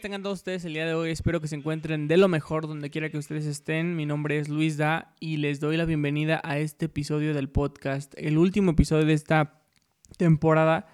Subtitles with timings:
[0.00, 1.10] tengan todos ustedes el día de hoy?
[1.10, 3.94] Espero que se encuentren de lo mejor donde quiera que ustedes estén.
[3.94, 8.14] Mi nombre es Luis Da y les doy la bienvenida a este episodio del podcast,
[8.16, 9.60] el último episodio de esta
[10.16, 10.86] temporada.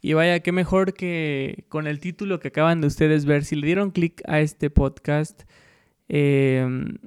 [0.00, 3.44] Y vaya, qué mejor que con el título que acaban de ustedes ver.
[3.44, 5.42] Si le dieron clic a este podcast,
[6.08, 6.98] em,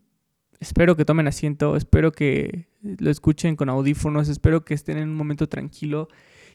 [0.59, 5.15] espero que tomen asiento, espero que lo escuchen con audífonos, espero que estén en un
[5.15, 6.09] momento tranquilo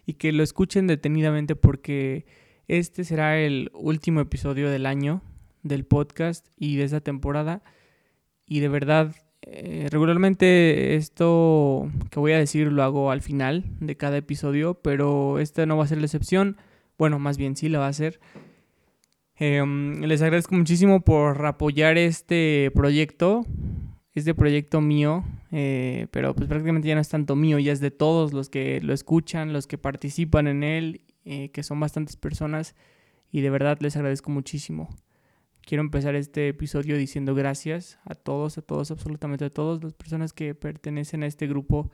[0.05, 2.27] y que lo escuchen detenidamente porque
[2.69, 5.23] este será el último episodio del año
[5.63, 7.63] del podcast y de esta temporada.
[8.47, 13.97] Y de verdad, eh, regularmente esto que voy a decir lo hago al final de
[13.97, 16.57] cada episodio, pero esta no va a ser la excepción.
[16.97, 18.21] Bueno, más bien sí la va a ser.
[19.37, 23.45] Em, les agradezco muchísimo por apoyar este proyecto,
[24.15, 27.91] este proyecto mío, eh, pero pues prácticamente ya no es tanto mío, ya es de
[27.91, 32.75] todos los que lo escuchan, los que participan en él eh, que son bastantes personas
[33.31, 34.89] y de verdad les agradezco muchísimo.
[35.63, 40.33] Quiero empezar este episodio diciendo gracias a todos, a todos, absolutamente a todos las personas
[40.33, 41.91] que pertenecen a este grupo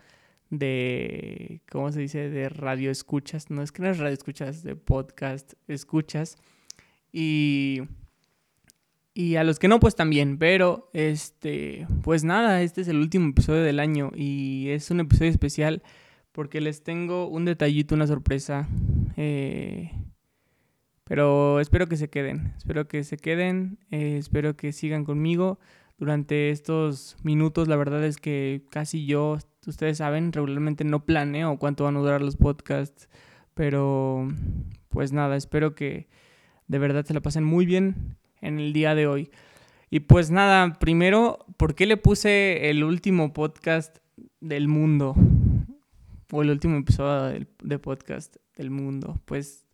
[0.51, 3.51] de, ¿cómo se dice?, de radio escuchas.
[3.51, 6.37] No es que no es radio escuchas, de podcast escuchas.
[7.13, 7.83] Y,
[9.15, 10.39] y a los que no, pues también.
[10.39, 15.31] Pero, este, pues nada, este es el último episodio del año y es un episodio
[15.31, 15.83] especial
[16.33, 18.69] porque les tengo un detallito, una sorpresa.
[19.23, 19.93] Eh,
[21.05, 25.59] pero espero que se queden, espero que se queden, eh, espero que sigan conmigo
[25.99, 27.69] durante estos minutos.
[27.69, 32.23] La verdad es que casi yo, ustedes saben, regularmente no planeo cuánto van a durar
[32.23, 33.11] los podcasts,
[33.53, 34.27] pero
[34.89, 36.09] pues nada, espero que
[36.67, 39.31] de verdad se la pasen muy bien en el día de hoy.
[39.91, 43.99] Y pues nada, primero, ¿por qué le puse el último podcast
[44.41, 45.15] del mundo?
[46.33, 49.21] o el último episodio de, podcast del mundo.
[49.25, 49.67] Pues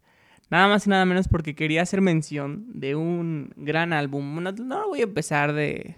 [0.48, 4.42] nada más y nada menos porque quería hacer mención de un gran álbum.
[4.42, 5.96] No, no voy a empezar de,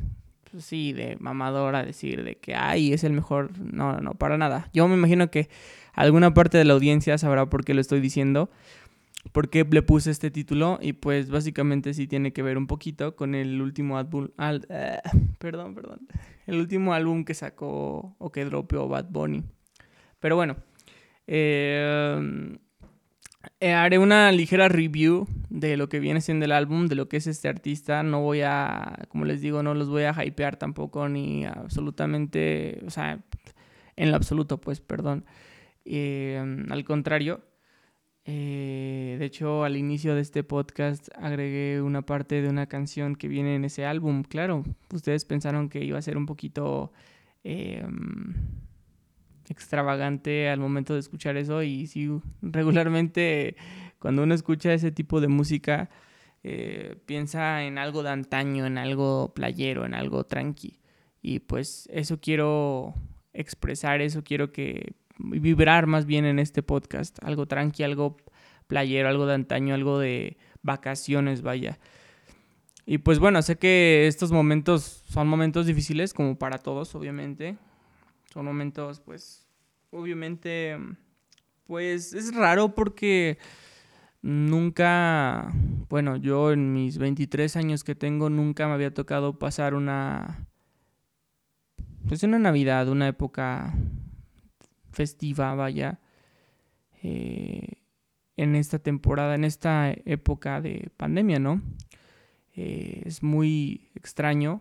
[0.51, 3.51] pues sí, de mamador a decir de que, ay, es el mejor.
[3.59, 4.71] No, no, para nada.
[4.73, 5.49] Yo me imagino que
[5.93, 8.51] alguna parte de la audiencia sabrá por qué lo estoy diciendo.
[9.33, 10.79] Por qué le puse este título.
[10.81, 14.29] Y pues básicamente sí tiene que ver un poquito con el último álbum.
[14.71, 14.99] Eh,
[15.39, 16.09] perdón, perdón.
[16.47, 19.45] El último álbum que sacó o que dropeó Bad Bunny.
[20.19, 20.57] Pero bueno,
[21.27, 22.59] eh,
[23.61, 27.19] eh, haré una ligera review de lo que viene siendo el álbum, de lo que
[27.19, 28.03] es este artista.
[28.03, 32.91] No voy a, como les digo, no los voy a hypear tampoco, ni absolutamente, o
[32.91, 33.25] sea,
[33.97, 35.25] en lo absoluto, pues, perdón.
[35.85, 37.45] Eh, al contrario,
[38.25, 43.55] de hecho, al inicio de este podcast agregué una parte de una canción que viene
[43.55, 44.23] en ese álbum.
[44.23, 46.93] Claro, ustedes pensaron que iba a ser un poquito
[49.51, 52.09] extravagante al momento de escuchar eso y sí,
[52.43, 53.57] regularmente
[53.99, 55.91] cuando uno escucha ese tipo de música
[56.45, 60.79] eh, piensa en algo de antaño, en algo playero, en algo tranqui.
[61.21, 62.95] Y pues eso quiero
[63.33, 68.17] expresar, eso quiero que vibrar más bien en este podcast, algo tranqui, algo
[68.67, 71.79] playero, algo de antaño, algo de vacaciones, vaya.
[72.87, 77.59] Y pues bueno, sé que estos momentos son momentos difíciles como para todos, obviamente.
[78.33, 79.49] Son momentos, pues,
[79.91, 80.77] obviamente,
[81.67, 83.39] pues es raro porque
[84.23, 85.53] nunca,
[85.89, 90.47] bueno, yo en mis 23 años que tengo, nunca me había tocado pasar una,
[92.07, 93.75] pues una Navidad, una época
[94.93, 96.01] festiva, vaya,
[97.03, 97.79] eh,
[98.37, 101.63] en esta temporada, en esta época de pandemia, ¿no?
[102.55, 104.61] Eh, es muy extraño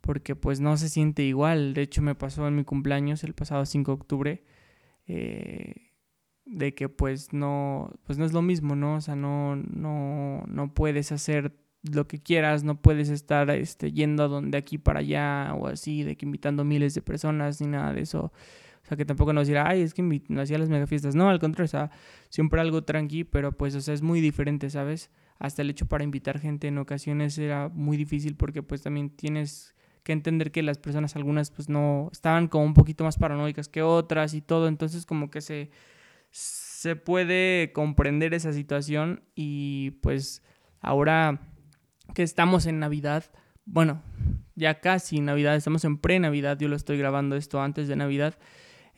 [0.00, 1.74] porque pues no se siente igual.
[1.74, 4.44] De hecho me pasó en mi cumpleaños el pasado 5 de octubre
[5.06, 5.90] eh,
[6.44, 8.96] de que pues no, pues no es lo mismo, ¿no?
[8.96, 14.28] O sea, no, no, no puedes hacer lo que quieras, no puedes estar este, yendo
[14.28, 18.02] donde aquí para allá o así, de que invitando miles de personas ni nada de
[18.02, 18.32] eso.
[18.82, 21.14] O sea, que tampoco nos dirá, ay, es que no hacía las mega fiestas.
[21.14, 21.90] No, al contrario, o sea,
[22.28, 25.10] siempre algo tranqui, pero pues, o sea, es muy diferente, ¿sabes?
[25.38, 29.74] Hasta el hecho para invitar gente en ocasiones era muy difícil porque pues también tienes
[30.12, 34.34] entender que las personas, algunas, pues no, estaban como un poquito más paranoicas que otras
[34.34, 35.70] y todo, entonces como que se,
[36.30, 40.42] se puede comprender esa situación y pues
[40.80, 41.40] ahora
[42.14, 43.24] que estamos en Navidad,
[43.64, 44.02] bueno,
[44.54, 48.38] ya casi Navidad, estamos en pre-Navidad, yo lo estoy grabando esto antes de Navidad,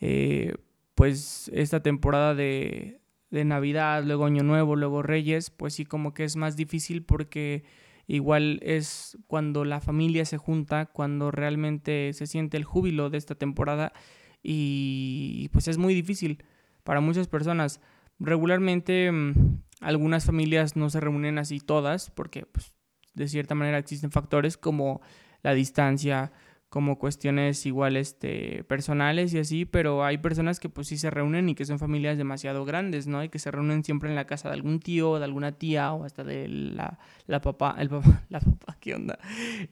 [0.00, 0.54] eh,
[0.94, 3.00] pues esta temporada de,
[3.30, 7.64] de Navidad, luego Año Nuevo, luego Reyes, pues sí como que es más difícil porque
[8.12, 13.36] Igual es cuando la familia se junta, cuando realmente se siente el júbilo de esta
[13.36, 13.94] temporada
[14.42, 16.44] y pues es muy difícil
[16.84, 17.80] para muchas personas.
[18.18, 22.74] Regularmente mm, algunas familias no se reúnen así todas porque pues
[23.14, 25.00] de cierta manera existen factores como
[25.42, 26.32] la distancia,
[26.72, 31.50] como cuestiones igual este, personales y así, pero hay personas que pues sí se reúnen
[31.50, 33.22] y que son familias demasiado grandes, ¿no?
[33.22, 36.04] Y que se reúnen siempre en la casa de algún tío, de alguna tía o
[36.04, 39.18] hasta de la, la papá, el papá, la papá, ¿qué onda?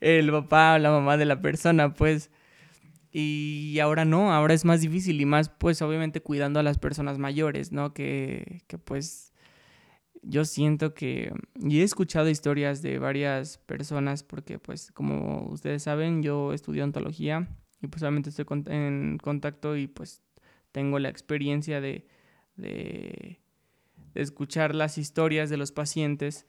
[0.02, 2.31] El papá o la mamá de la persona, pues.
[3.11, 7.17] Y ahora no, ahora es más difícil y más pues obviamente cuidando a las personas
[7.17, 7.94] mayores, ¿no?
[7.94, 9.30] Que, que pues
[10.22, 16.22] yo siento que, y he escuchado historias de varias personas, porque pues como ustedes saben,
[16.22, 17.49] yo estudio ontología
[17.81, 20.22] y pues obviamente estoy en contacto y pues
[20.72, 22.06] tengo la experiencia de,
[22.56, 23.40] de,
[24.14, 26.46] escuchar las historias de los pacientes,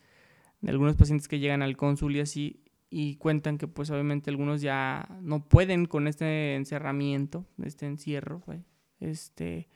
[0.62, 4.62] de algunos pacientes que llegan al cónsul y así, y cuentan que pues obviamente algunos
[4.62, 8.44] ya no pueden con este encerramiento, este encierro,
[9.00, 9.70] este,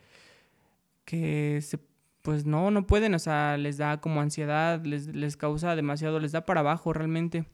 [1.06, 1.80] que se
[2.26, 6.32] pues no, no pueden, o sea, les da como ansiedad, les, les causa demasiado, les
[6.32, 7.46] da para abajo realmente.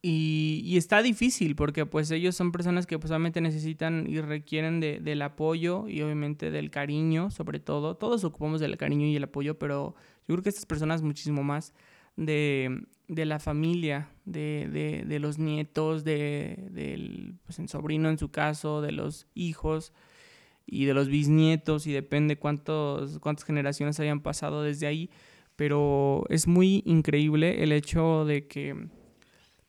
[0.00, 3.12] Y, y, está difícil porque pues ellos son personas que pues
[3.42, 7.96] necesitan y requieren de, del apoyo y obviamente del cariño, sobre todo.
[7.96, 9.94] Todos ocupamos del cariño y el apoyo, pero
[10.26, 11.74] yo creo que estas personas muchísimo más
[12.16, 18.16] de, de la familia, de, de, de los nietos, de, del pues, el sobrino en
[18.16, 19.92] su caso, de los hijos
[20.66, 25.10] y de los bisnietos y depende cuántos, cuántas generaciones hayan pasado desde ahí,
[25.54, 28.88] pero es muy increíble el hecho de que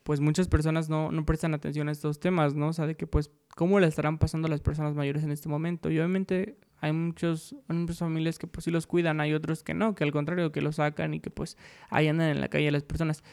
[0.04, 2.70] pues muchas personas no, no prestan atención a estos temas, ¿no?
[2.70, 5.50] O sea, de que pues cómo le estarán pasando a las personas mayores en este
[5.50, 5.92] momento.
[5.92, 9.96] Y obviamente hay muchos, muchas familias que pues sí los cuidan, hay otros que no,
[9.96, 11.58] que al contrario, que los sacan y que pues
[11.90, 13.24] ahí andan en la calle las personas.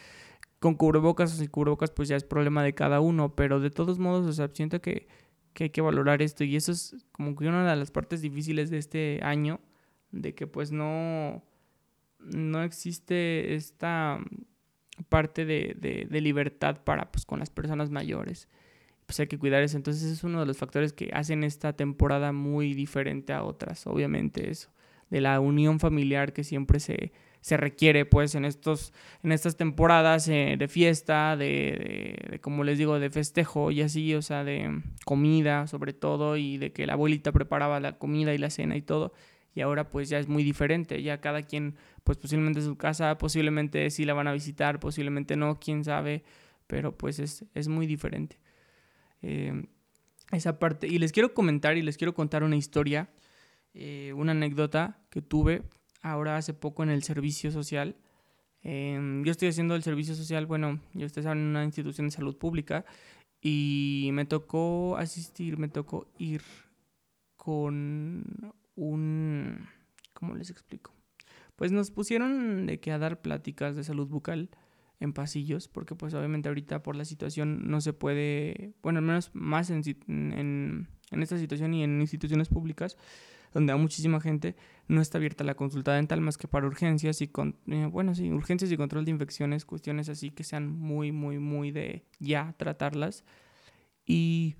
[0.58, 3.98] Con cubrebocas o sin cubrebocas pues ya es problema de cada uno, pero de todos
[3.98, 5.06] modos, o sea, siento que
[5.54, 6.44] que hay que valorar esto.
[6.44, 9.60] Y eso es como que una de las partes difíciles de este año,
[10.10, 11.42] de que pues no,
[12.18, 14.20] no existe esta
[15.08, 18.48] parte de, de, libertad para pues con las personas mayores.
[19.06, 19.76] Pues hay que cuidar eso.
[19.76, 24.50] Entonces es uno de los factores que hacen esta temporada muy diferente a otras, obviamente
[24.50, 24.70] eso,
[25.10, 27.12] de la unión familiar que siempre se,
[27.44, 32.98] se requiere pues en, estos, en estas temporadas eh, de fiesta, de, como les digo,
[32.98, 37.32] de festejo y así, o sea, de comida sobre todo y de que la abuelita
[37.32, 39.12] preparaba la comida y la cena y todo.
[39.54, 43.18] Y ahora pues ya es muy diferente, ya cada quien pues posiblemente en su casa,
[43.18, 46.24] posiblemente sí la van a visitar, posiblemente no, quién sabe,
[46.66, 48.38] pero pues es, es muy diferente.
[49.20, 49.66] Eh,
[50.32, 50.86] esa parte.
[50.86, 53.10] Y les quiero comentar y les quiero contar una historia,
[53.74, 55.60] eh, una anécdota que tuve
[56.04, 57.96] ahora hace poco en el servicio social.
[58.62, 62.36] Em, yo estoy haciendo el servicio social, bueno, yo estoy en una institución de salud
[62.36, 62.84] pública
[63.40, 66.42] y me tocó asistir, me tocó ir
[67.36, 69.66] con un...
[70.12, 70.94] ¿Cómo les explico?
[71.56, 74.50] Pues nos pusieron de que a dar pláticas de salud bucal
[75.00, 79.30] en pasillos, porque pues obviamente ahorita por la situación no se puede, bueno, al menos
[79.32, 82.96] más en, en, en esta situación y en instituciones públicas,
[83.54, 84.56] donde hay muchísima gente,
[84.88, 88.30] no está abierta la consulta dental más que para urgencias y con, eh, bueno, sí,
[88.30, 93.24] urgencias y control de infecciones, cuestiones así que sean muy, muy, muy de ya tratarlas.
[94.04, 94.56] Y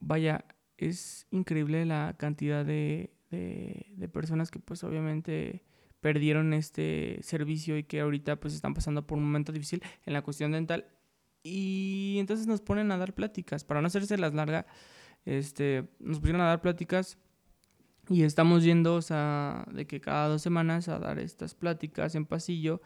[0.00, 0.44] vaya,
[0.78, 5.62] es increíble la cantidad de, de, de personas que pues obviamente
[6.00, 10.22] perdieron este servicio y que ahorita pues están pasando por un momento difícil en la
[10.22, 10.86] cuestión dental
[11.42, 14.64] y entonces nos ponen a dar pláticas para no hacerse las largas
[15.24, 17.18] este, nos pusieron a dar pláticas
[18.08, 22.26] y estamos yendo o sea, de que cada dos semanas a dar estas pláticas en
[22.26, 22.80] pasillo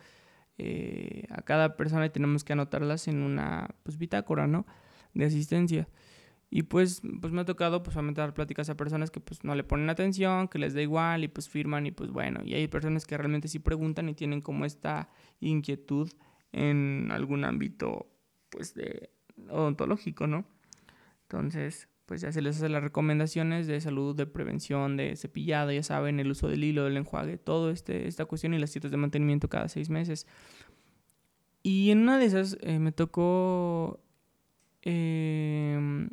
[0.58, 4.66] eh, a cada persona y tenemos que anotarlas en una pues, bitácora, ¿no?
[5.14, 5.88] De asistencia.
[6.50, 9.64] Y pues, pues me ha tocado pues dar pláticas a personas que pues no le
[9.64, 12.42] ponen atención, que les da igual y pues firman y pues bueno.
[12.44, 15.08] Y hay personas que realmente sí preguntan y tienen como esta
[15.40, 16.12] inquietud
[16.52, 18.08] en algún ámbito
[18.50, 19.10] pues de
[19.48, 20.44] odontológico, ¿no?
[21.22, 25.82] Entonces, pues ya se les hace las recomendaciones de salud, de prevención, de cepillado, ya
[25.82, 28.96] saben, el uso del hilo, del enjuague, todo este, esta cuestión y las citas de
[28.96, 30.26] mantenimiento cada seis meses.
[31.62, 34.00] Y en una de esas eh, me tocó
[34.82, 36.10] em,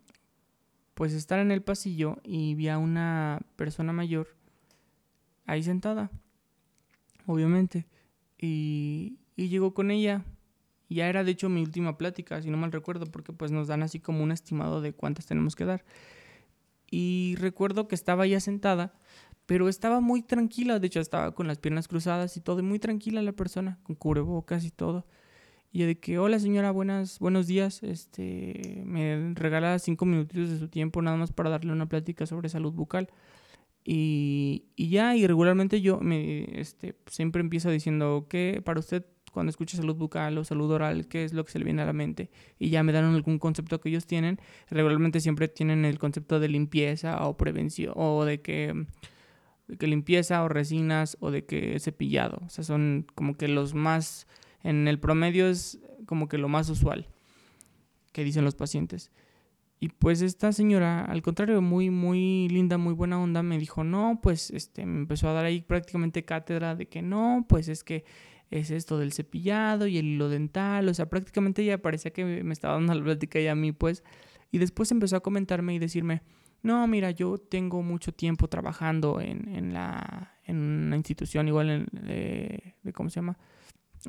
[0.93, 4.29] pues estar en el pasillo y vi a una persona mayor
[5.45, 6.10] ahí sentada,
[7.25, 7.86] obviamente,
[8.39, 10.24] y, y llegó con ella
[10.95, 13.83] ya era de hecho mi última plática, si no mal recuerdo, porque pues nos dan
[13.83, 15.86] así como un estimado de cuántas tenemos que dar.
[16.89, 18.93] Y recuerdo que estaba ya sentada,
[19.45, 23.21] pero estaba muy tranquila, de hecho estaba con las piernas cruzadas y todo, muy tranquila
[23.21, 25.05] la persona, con cubrebocas y todo.
[25.71, 30.60] Y yo de que, hola señora, buenas, buenos días, este, me regala cinco minutitos de
[30.60, 33.10] su tiempo nada más para darle una plática sobre salud bucal.
[33.83, 39.50] Y, y ya, y regularmente yo me, este, siempre empiezo diciendo, ¿qué, para usted cuando
[39.50, 41.93] escuchas salud bucal o salud oral, qué es lo que se le viene a la
[41.93, 42.29] mente.
[42.59, 44.39] Y ya me dan algún concepto que ellos tienen.
[44.69, 48.85] Regularmente siempre tienen el concepto de limpieza o prevención, o de que,
[49.79, 52.41] que limpieza o resinas o de que cepillado.
[52.45, 54.27] O sea, son como que los más,
[54.63, 57.07] en el promedio es como que lo más usual
[58.11, 59.11] que dicen los pacientes.
[59.83, 64.19] Y pues esta señora, al contrario, muy, muy linda, muy buena onda, me dijo, no,
[64.21, 68.05] pues este, me empezó a dar ahí prácticamente cátedra de que no, pues es que
[68.51, 72.53] es esto del cepillado y el hilo dental, o sea, prácticamente ella parecía que me
[72.53, 74.03] estaba dando la plática y a mí, pues,
[74.51, 76.22] y después empezó a comentarme y decirme,
[76.62, 81.88] no, mira, yo tengo mucho tiempo trabajando en, en, la, en una institución igual en,
[81.91, 83.39] de, ¿cómo se llama?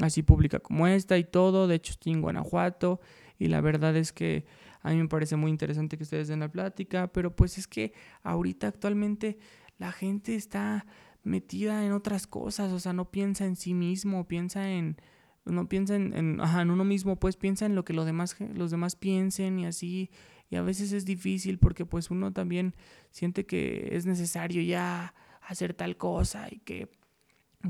[0.01, 3.01] Así pública como esta y todo, de hecho estoy en Guanajuato
[3.39, 4.45] y la verdad es que
[4.81, 7.93] a mí me parece muy interesante que ustedes den la plática, pero pues es que
[8.23, 9.39] ahorita actualmente
[9.79, 10.85] la gente está
[11.25, 14.97] metida en otras cosas, o sea, no piensa en sí mismo, piensa en
[15.45, 18.37] no piensa en, en, ajá, en uno mismo, pues piensa en lo que los demás,
[18.55, 20.11] los demás piensen y así,
[20.51, 22.75] y a veces es difícil porque pues uno también
[23.11, 26.89] siente que es necesario ya hacer tal cosa y que,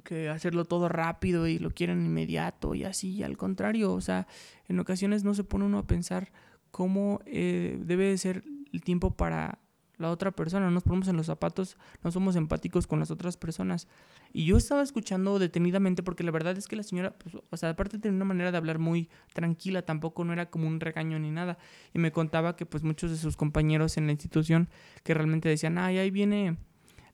[0.05, 4.27] que hacerlo todo rápido y lo quieren inmediato y así, y al contrario, o sea,
[4.69, 6.33] en ocasiones no se pone uno a pensar
[6.71, 9.62] cómo eh, debe ser el tiempo para
[10.03, 13.89] la otra persona, nos ponemos en los zapatos, no somos empáticos con las otras personas.
[14.33, 17.71] Y yo estaba escuchando detenidamente porque la verdad es que la señora, pues, o sea,
[17.71, 21.31] aparte de una manera de hablar muy tranquila, tampoco no era como un regaño ni
[21.31, 21.57] nada.
[21.95, 24.69] Y me contaba que pues muchos de sus compañeros en la institución
[25.05, 26.59] que realmente decían, ay, ahí viene,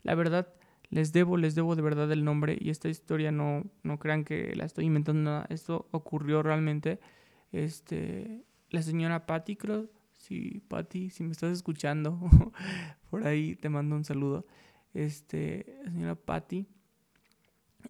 [0.02, 0.48] la verdad,
[0.90, 4.54] les debo, les debo de verdad el nombre y esta historia no, no crean que
[4.56, 6.98] la estoy inventando nada, esto ocurrió realmente.
[7.52, 9.86] Este, la señora Patty, creo.
[10.28, 12.20] Sí, Patty, si me estás escuchando,
[13.10, 14.44] por ahí te mando un saludo.
[14.92, 16.66] Este, señora Patty.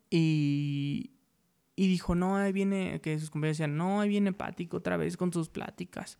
[0.08, 1.10] Y,
[1.74, 5.16] y dijo, no, ahí viene, que sus compañeros decían, no, ahí viene Patty otra vez
[5.16, 6.16] con sus pláticas.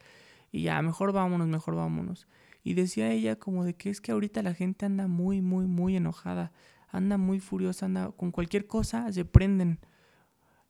[0.50, 2.26] Y ya, mejor vámonos, mejor vámonos.
[2.64, 5.94] Y decía ella como de que es que ahorita la gente anda muy, muy, muy
[5.94, 6.50] enojada.
[6.88, 9.78] Anda muy furiosa, anda con cualquier cosa, se prenden.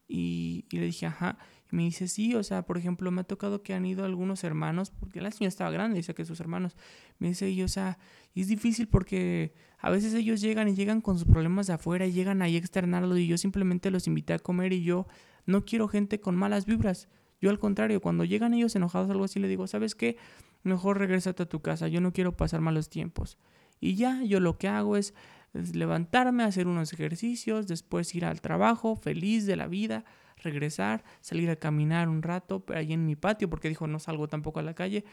[0.06, 1.38] Y, y le dije, ajá.
[1.70, 4.42] Y me dice, sí, o sea, por ejemplo, me ha tocado que han ido algunos
[4.44, 6.76] hermanos, porque la señora estaba grande, dice que sus hermanos.
[7.18, 7.98] Me dice, y o sea,
[8.34, 12.12] es difícil porque a veces ellos llegan y llegan con sus problemas de afuera y
[12.12, 15.06] llegan ahí a externarlo y yo simplemente los invité a comer y yo
[15.46, 17.08] no quiero gente con malas vibras.
[17.40, 20.16] Yo al contrario, cuando llegan ellos enojados o algo así, le digo, ¿sabes qué?
[20.62, 23.38] Mejor regrésate a tu casa, yo no quiero pasar malos tiempos.
[23.80, 25.14] Y ya, yo lo que hago es
[25.52, 30.04] levantarme, hacer unos ejercicios, después ir al trabajo, feliz de la vida,
[30.42, 34.60] regresar, salir a caminar un rato ahí en mi patio, porque dijo no salgo tampoco
[34.60, 35.04] a la calle,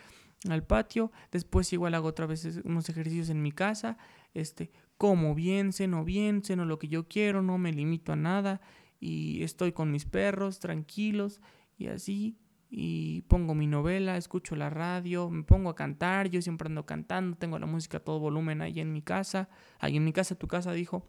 [0.50, 3.98] al patio, después igual hago otra vez unos ejercicios en mi casa,
[4.34, 8.62] este, como bien, ceno bien, ceno lo que yo quiero, no me limito a nada
[9.00, 11.41] y estoy con mis perros tranquilos
[11.77, 12.38] y así
[12.70, 17.38] y pongo mi novela, escucho la radio, me pongo a cantar, yo siempre ando cantando,
[17.38, 20.48] tengo la música a todo volumen ahí en mi casa, ahí en mi casa, tu
[20.48, 21.08] casa, dijo.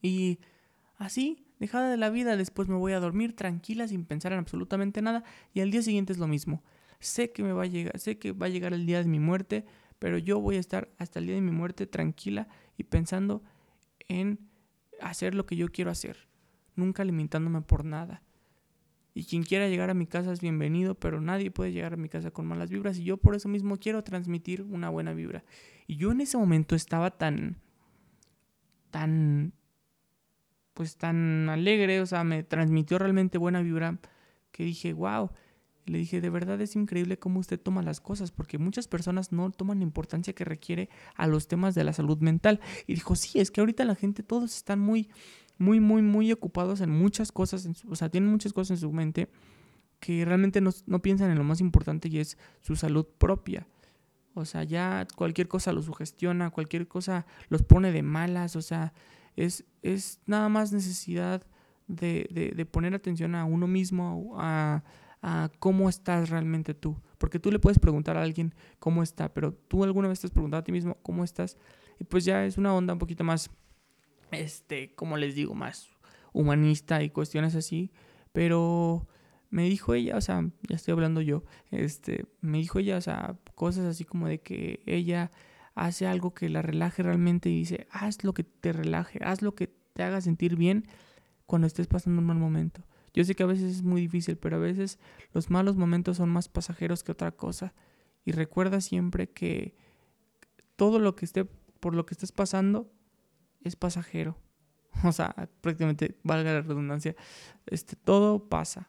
[0.00, 0.38] Y
[0.96, 5.02] así, dejada de la vida, después me voy a dormir tranquila sin pensar en absolutamente
[5.02, 6.62] nada y al día siguiente es lo mismo.
[6.98, 9.18] Sé que me va a llegar, sé que va a llegar el día de mi
[9.18, 9.64] muerte,
[9.98, 13.42] pero yo voy a estar hasta el día de mi muerte tranquila y pensando
[14.08, 14.38] en
[15.00, 16.28] hacer lo que yo quiero hacer,
[16.74, 18.22] nunca limitándome por nada.
[19.14, 22.10] Y quien quiera llegar a mi casa es bienvenido, pero nadie puede llegar a mi
[22.10, 25.42] casa con malas vibras y yo por eso mismo quiero transmitir una buena vibra.
[25.86, 27.56] Y yo en ese momento estaba tan
[28.90, 29.52] tan
[30.76, 33.98] pues tan alegre, o sea, me transmitió realmente buena vibra
[34.52, 35.30] que dije, wow.
[35.86, 39.50] Le dije, de verdad es increíble cómo usted toma las cosas, porque muchas personas no
[39.52, 42.60] toman la importancia que requiere a los temas de la salud mental.
[42.86, 45.08] Y dijo, sí, es que ahorita la gente, todos están muy,
[45.56, 49.30] muy, muy, muy ocupados en muchas cosas, o sea, tienen muchas cosas en su mente
[49.98, 53.66] que realmente no, no piensan en lo más importante y es su salud propia.
[54.34, 58.92] O sea, ya cualquier cosa los sugestiona, cualquier cosa los pone de malas, o sea,
[59.36, 61.46] es, es nada más necesidad
[61.86, 64.82] de, de, poner atención a uno mismo, a,
[65.22, 67.00] a, cómo estás realmente tú.
[67.18, 70.32] Porque tú le puedes preguntar a alguien cómo está, pero tú alguna vez te has
[70.32, 71.56] preguntado a ti mismo cómo estás.
[72.00, 73.50] Y pues ya es una onda un poquito más,
[74.32, 75.88] este, como les digo, más
[76.32, 77.92] humanista y cuestiones así.
[78.32, 79.06] Pero
[79.50, 83.38] me dijo ella, o sea, ya estoy hablando yo, este, me dijo ella, o sea,
[83.54, 85.30] cosas así como de que ella
[85.76, 89.54] hace algo que la relaje realmente y dice, haz lo que te relaje, haz lo
[89.54, 90.88] que te haga sentir bien
[91.44, 92.82] cuando estés pasando un mal momento.
[93.12, 94.98] Yo sé que a veces es muy difícil, pero a veces
[95.32, 97.74] los malos momentos son más pasajeros que otra cosa.
[98.24, 99.76] Y recuerda siempre que
[100.76, 102.90] todo lo que esté, por lo que estés pasando,
[103.62, 104.36] es pasajero.
[105.04, 107.14] O sea, prácticamente, valga la redundancia,
[107.66, 108.88] este, todo pasa.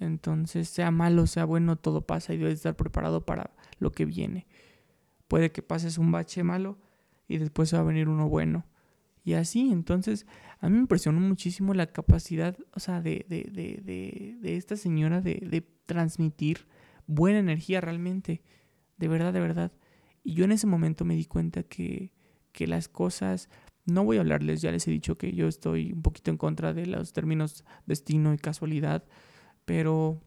[0.00, 4.48] Entonces, sea malo, sea bueno, todo pasa y debes estar preparado para lo que viene.
[5.32, 6.78] Puede que pases un bache malo
[7.26, 8.66] y después va a venir uno bueno.
[9.24, 10.26] Y así, entonces,
[10.60, 15.22] a mí me impresionó muchísimo la capacidad, o sea, de, de, de, de esta señora
[15.22, 16.66] de, transmitir
[17.06, 18.42] buena energía realmente.
[18.98, 19.72] De verdad, de verdad.
[20.22, 22.12] Y yo en ese momento me di cuenta que,
[22.52, 23.48] que las cosas,
[23.86, 26.74] no voy a hablarles, ya les he dicho que yo estoy un poquito en contra
[26.74, 29.02] de los términos destino y casualidad,
[29.64, 30.20] pero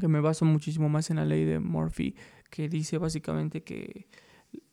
[0.00, 2.14] que me baso muchísimo más en la ley de Murphy,
[2.50, 4.08] que dice básicamente que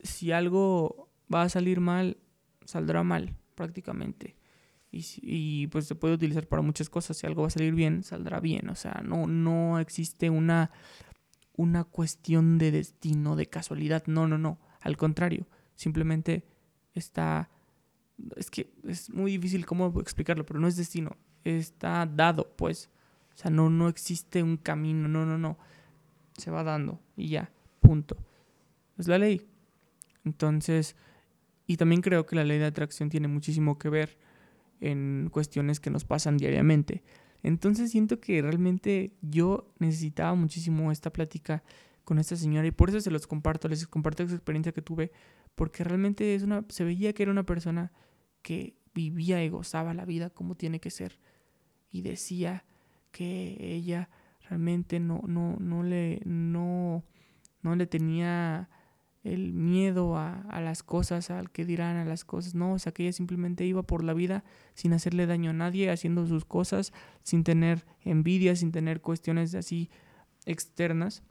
[0.01, 2.17] si algo va a salir mal,
[2.65, 4.35] saldrá mal prácticamente.
[4.91, 7.17] Y, y, pues se puede utilizar para muchas cosas.
[7.17, 8.69] Si algo va a salir bien, saldrá bien.
[8.69, 10.69] O sea, no, no existe una,
[11.55, 14.03] una cuestión de destino, de casualidad.
[14.05, 14.59] No, no, no.
[14.81, 16.45] Al contrario, simplemente
[16.93, 17.49] está...
[18.35, 21.17] Es que es muy difícil cómo explicarlo, pero no es destino.
[21.43, 22.91] Está dado, pues.
[23.33, 25.07] O sea, no, no existe un camino.
[25.07, 25.57] No, no, no.
[26.37, 27.51] Se va dando y ya.
[27.83, 28.17] Punto.
[28.97, 29.47] Es la ley.
[30.25, 30.95] Entonces,
[31.67, 34.17] y también creo que la ley de atracción tiene muchísimo que ver
[34.79, 37.03] en cuestiones que nos pasan diariamente.
[37.43, 41.63] Entonces siento que realmente yo necesitaba muchísimo esta plática
[42.03, 45.11] con esta señora y por eso se los comparto, les comparto esa experiencia que tuve,
[45.55, 47.91] porque realmente es una, se veía que era una persona
[48.41, 51.19] que vivía y gozaba la vida como tiene que ser
[51.91, 52.65] y decía
[53.11, 54.09] que ella
[54.49, 57.03] realmente no, no, no le, no,
[57.63, 58.69] no le tenía
[59.23, 63.03] el miedo a, las cosas, al que dirán a las cosas, no, o sea que
[63.03, 66.91] ella simplemente iba por la vida sin hacerle daño a nadie, haciendo sus cosas,
[67.23, 69.89] sin tener envidia, sin tener cuestiones así
[70.45, 71.23] externas,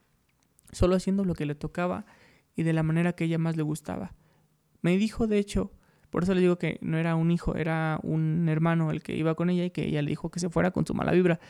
[0.73, 2.07] solo haciendo lo que le tocaba
[2.57, 4.15] y de la manera que ella más le gustaba.
[4.81, 5.71] Me dijo, de hecho,
[6.09, 9.35] por eso le digo que no era un hijo, era un hermano el que iba
[9.35, 11.41] con ella y que ella le dijo que se fuera con su mala vibra.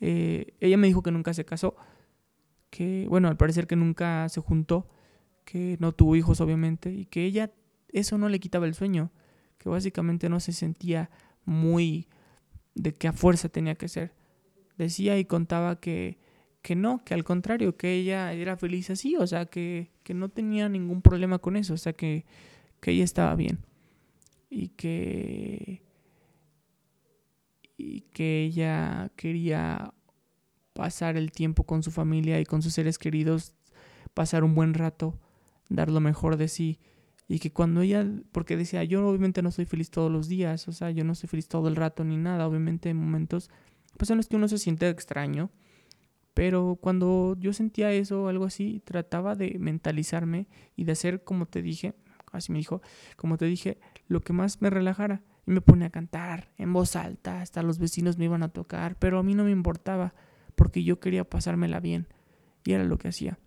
[0.00, 1.76] Eh, ella me dijo que nunca se casó,
[2.70, 4.88] que, bueno, al parecer que nunca se juntó
[5.44, 7.52] que no tuvo hijos obviamente y que ella
[7.92, 9.10] eso no le quitaba el sueño,
[9.58, 11.10] que básicamente no se sentía
[11.44, 12.08] muy
[12.74, 14.14] de que a fuerza tenía que ser.
[14.78, 16.18] Decía y contaba que,
[16.62, 20.28] que no, que al contrario, que ella era feliz así, o sea, que, que no
[20.28, 22.24] tenía ningún problema con eso, o sea, que,
[22.80, 23.58] que ella estaba bien
[24.48, 25.82] y que,
[27.76, 29.94] y que ella quería
[30.80, 33.52] pasar el tiempo con su familia y con sus seres queridos,
[34.14, 35.18] pasar un buen rato
[35.68, 36.80] dar lo mejor de sí.
[37.28, 40.72] Y que cuando ella, porque decía, yo obviamente no soy feliz todos los días, o
[40.72, 43.50] sea, yo no soy feliz todo el rato ni nada, obviamente en momentos,
[43.98, 45.50] pues en los que uno se siente extraño,
[46.32, 51.44] pero cuando yo sentía eso o algo así, trataba de mentalizarme y de hacer, como
[51.44, 51.92] te dije,
[52.32, 52.80] así me dijo,
[53.16, 55.20] como te dije, lo que más me relajara.
[55.46, 58.96] Y me pone a cantar en voz alta, hasta los vecinos me iban a tocar,
[58.98, 60.14] pero a mí no me importaba,
[60.60, 62.06] porque yo quería pasármela bien.
[62.66, 63.38] Y era lo que hacía.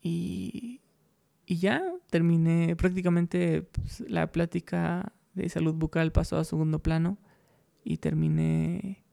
[0.00, 0.80] Y,
[1.46, 7.18] ya terminé prácticamente pues, la plática de salud bucal pasó a segundo plano
[7.84, 9.04] y terminé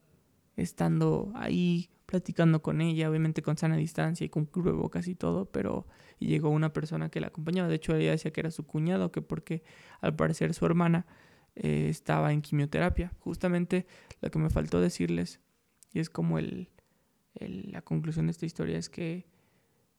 [0.56, 5.86] estando ahí platicando con ella, obviamente con sana distancia y con cubrebocas y todo, pero
[6.20, 9.20] llegó una persona que la acompañaba, de hecho ella decía que era su cuñado, que
[9.20, 9.62] porque
[10.00, 11.04] al parecer su hermana
[11.54, 13.12] eh, estaba en quimioterapia.
[13.18, 13.86] Justamente
[14.22, 15.40] lo que me faltó decirles,
[15.92, 16.70] y es como el,
[17.34, 19.26] la conclusión de esta historia, es que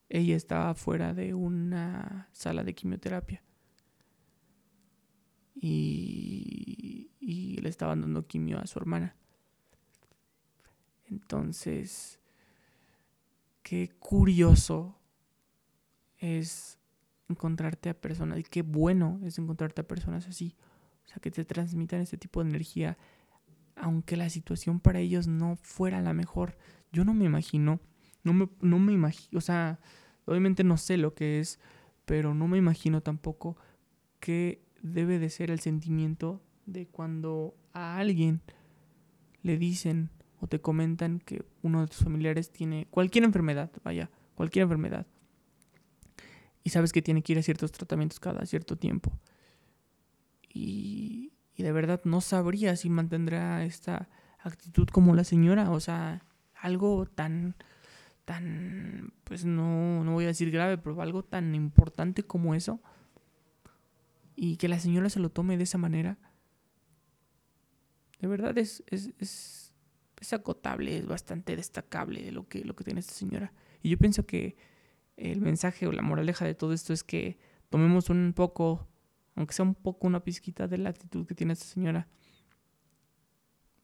[0.10, 3.44] ella estaba fuera de una sala de quimioterapia.
[5.56, 7.10] Y,
[7.62, 9.16] le estaban dando quimio a su hermana.
[11.06, 12.20] Entonces,
[13.62, 14.98] qué curioso
[16.18, 16.80] es
[17.30, 20.56] encontrarte a personas, y qué bueno es encontrarte a personas así,
[21.06, 22.98] o sea, que te transmitan este tipo de energía,
[23.82, 26.58] aunque la situación para ellos no fuera la mejor.
[26.94, 27.82] Yo no me imagino,
[28.24, 29.80] no me, no me imagino, o sea,
[30.26, 31.60] Obviamente no sé lo que es,
[32.06, 33.58] pero no me imagino tampoco
[34.20, 38.42] qué debe de ser el sentimiento de cuando a alguien
[39.44, 44.64] le dicen o te comentan que uno de tus familiares tiene cualquier enfermedad, vaya, cualquier
[44.64, 45.06] enfermedad.
[46.64, 49.12] Y sabes que tiene que ir a ciertos tratamientos cada cierto tiempo.
[50.54, 51.21] Y,
[51.56, 54.10] y de verdad no sabría si mantendrá esta
[54.40, 57.56] actitud como la señora, o sea, algo tan
[58.26, 62.82] tan, pues no, no voy a decir grave, pero algo tan importante como eso,
[64.36, 66.18] y que la señora se lo tome de esa manera,
[68.20, 69.74] de verdad es, es, es,
[70.20, 73.52] es acotable, es bastante destacable lo que, lo que tiene esta señora.
[73.82, 74.56] Y yo pienso que
[75.18, 78.88] el mensaje o la moraleja de todo esto es que tomemos un poco,
[79.42, 82.08] aunque sea un poco una pizquita de la actitud que tiene esta señora.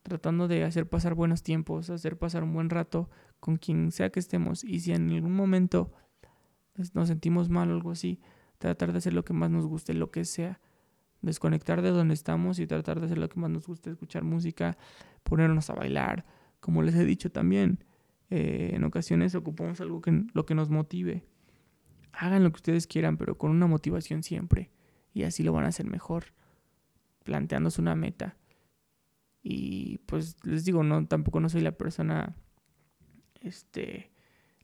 [0.04, 4.20] Tratando de hacer pasar buenos tiempos, hacer pasar un buen rato con quien sea que
[4.20, 4.63] estemos.
[4.63, 5.91] Y si en algún momento
[6.93, 8.22] nos sentimos mal o algo así,
[8.60, 10.62] tratar de hacer lo que más nos guste, lo que sea.
[11.24, 14.78] Desconectar de donde estamos y tratar de hacer lo que más nos guste, escuchar música,
[15.24, 16.24] ponernos a bailar.
[16.60, 17.84] Como les he dicho también,
[18.30, 21.26] eh, en ocasiones ocupamos algo que lo que nos motive.
[22.13, 24.72] Hagan lo que ustedes quieran, pero con una motivación siempre.
[25.13, 26.26] Y así lo van a hacer mejor.
[27.24, 28.38] Planteándose una meta.
[29.41, 32.36] Y pues les digo, no, tampoco no soy la persona,
[33.39, 34.12] este,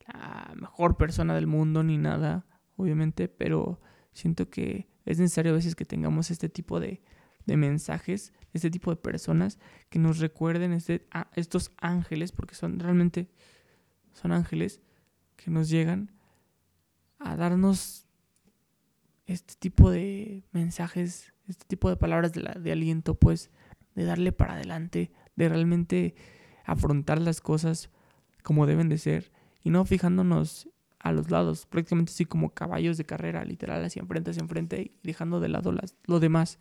[0.08, 3.80] la mejor persona del mundo ni nada, obviamente, pero
[4.12, 7.02] siento que es necesario a veces que tengamos este tipo de,
[7.46, 12.80] de mensajes, este tipo de personas que nos recuerden este, a estos ángeles, porque son
[12.80, 13.30] realmente
[14.14, 14.82] son ángeles
[15.36, 16.12] que nos llegan
[17.20, 18.08] a darnos
[19.26, 23.52] este tipo de mensajes, este tipo de palabras de, de aliento, pues,
[23.96, 26.16] de darle para adelante, de realmente
[26.66, 27.90] afrontar las cosas
[28.44, 29.32] como deben de ser
[29.64, 34.32] y no fijándonos a los lados, prácticamente así como caballos de carrera, literal, hacia enfrente,
[34.32, 36.60] hacia enfrente y dejando de lado las, lo demás.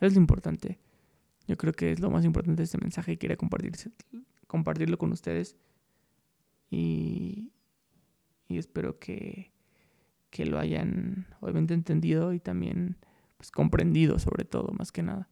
[0.00, 0.78] Es lo importante.
[1.48, 3.36] Yo creo que es lo más importante de este mensaje y quería
[4.46, 5.56] compartirlo con ustedes.
[6.70, 7.50] Y,
[8.46, 9.52] y espero que,
[10.30, 12.96] que lo hayan obviamente entendido y también
[13.36, 15.28] pues comprendido sobre todo, más que nada,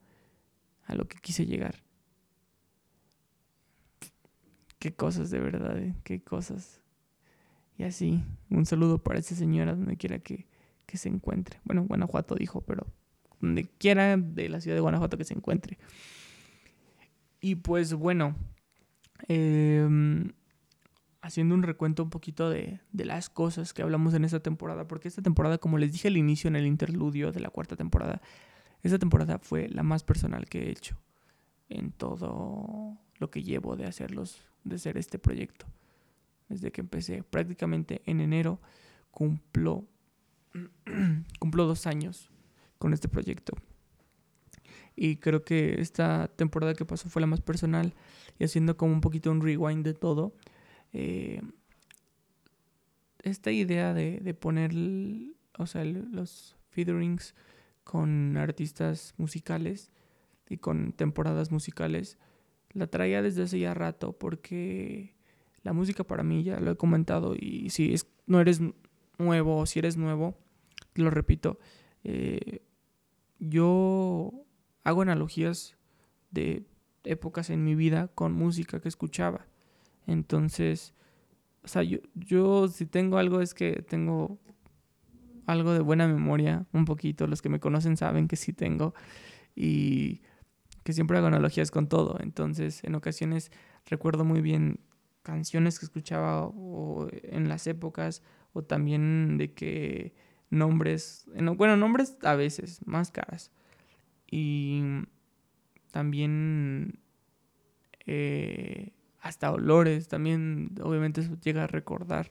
[0.86, 1.82] a lo que quise llegar.
[4.78, 5.94] Qué cosas de verdad, ¿eh?
[6.04, 6.80] qué cosas.
[7.76, 10.46] Y así, un saludo para esa señora donde quiera que,
[10.86, 11.60] que se encuentre.
[11.64, 12.86] Bueno, Guanajuato dijo, pero
[13.40, 15.78] donde quiera de la ciudad de Guanajuato que se encuentre.
[17.40, 18.34] Y pues bueno,
[19.28, 19.86] eh,
[21.20, 25.08] haciendo un recuento un poquito de, de, las cosas que hablamos en esta temporada, porque
[25.08, 28.20] esta temporada, como les dije al inicio en el interludio de la cuarta temporada,
[28.82, 30.96] esta temporada fue la más personal que he hecho
[31.68, 35.66] en todo lo que llevo de hacerlos, de hacer este proyecto.
[36.48, 38.60] Desde que empecé, prácticamente en enero,
[39.10, 39.84] cumplo,
[41.38, 42.30] cumplo dos años
[42.78, 43.54] con este proyecto.
[44.96, 47.94] Y creo que esta temporada que pasó fue la más personal
[48.38, 50.34] y haciendo como un poquito un rewind de todo
[50.92, 51.42] eh,
[53.22, 54.72] esta idea de, de poner
[55.58, 57.34] o sea, los featurings
[57.84, 59.90] con artistas musicales
[60.48, 62.18] y con temporadas musicales
[62.72, 65.14] la traía desde hace ya rato porque
[65.62, 68.60] la música para mí ya lo he comentado y si es, no eres
[69.18, 70.38] nuevo o si eres nuevo,
[70.94, 71.58] lo repito,
[72.04, 72.62] eh,
[73.38, 74.32] yo
[74.84, 75.76] hago analogías
[76.30, 76.64] de
[77.04, 79.47] épocas en mi vida con música que escuchaba.
[80.08, 80.94] Entonces,
[81.62, 84.38] o sea, yo, yo si tengo algo es que tengo
[85.46, 87.26] algo de buena memoria, un poquito.
[87.26, 88.94] Los que me conocen saben que sí tengo.
[89.54, 90.22] Y
[90.82, 92.18] que siempre hago analogías con todo.
[92.20, 93.52] Entonces, en ocasiones
[93.86, 94.80] recuerdo muy bien
[95.22, 96.50] canciones que escuchaba
[97.22, 98.22] en las épocas
[98.54, 100.14] o también de que
[100.48, 103.50] nombres, bueno, nombres a veces, más caras.
[104.30, 104.82] Y
[105.90, 107.00] también
[108.06, 112.30] eh, hasta olores, también obviamente eso llega a recordar,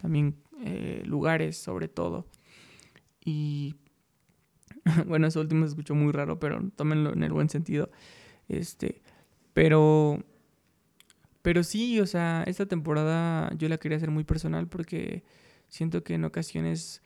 [0.00, 2.26] también eh, lugares sobre todo.
[3.24, 3.76] Y
[5.06, 7.90] bueno, eso último se escuchó muy raro, pero tómenlo en el buen sentido.
[8.48, 9.02] Este,
[9.52, 10.22] pero
[11.42, 15.24] pero sí, o sea, esta temporada yo la quería hacer muy personal porque
[15.68, 17.02] siento que en ocasiones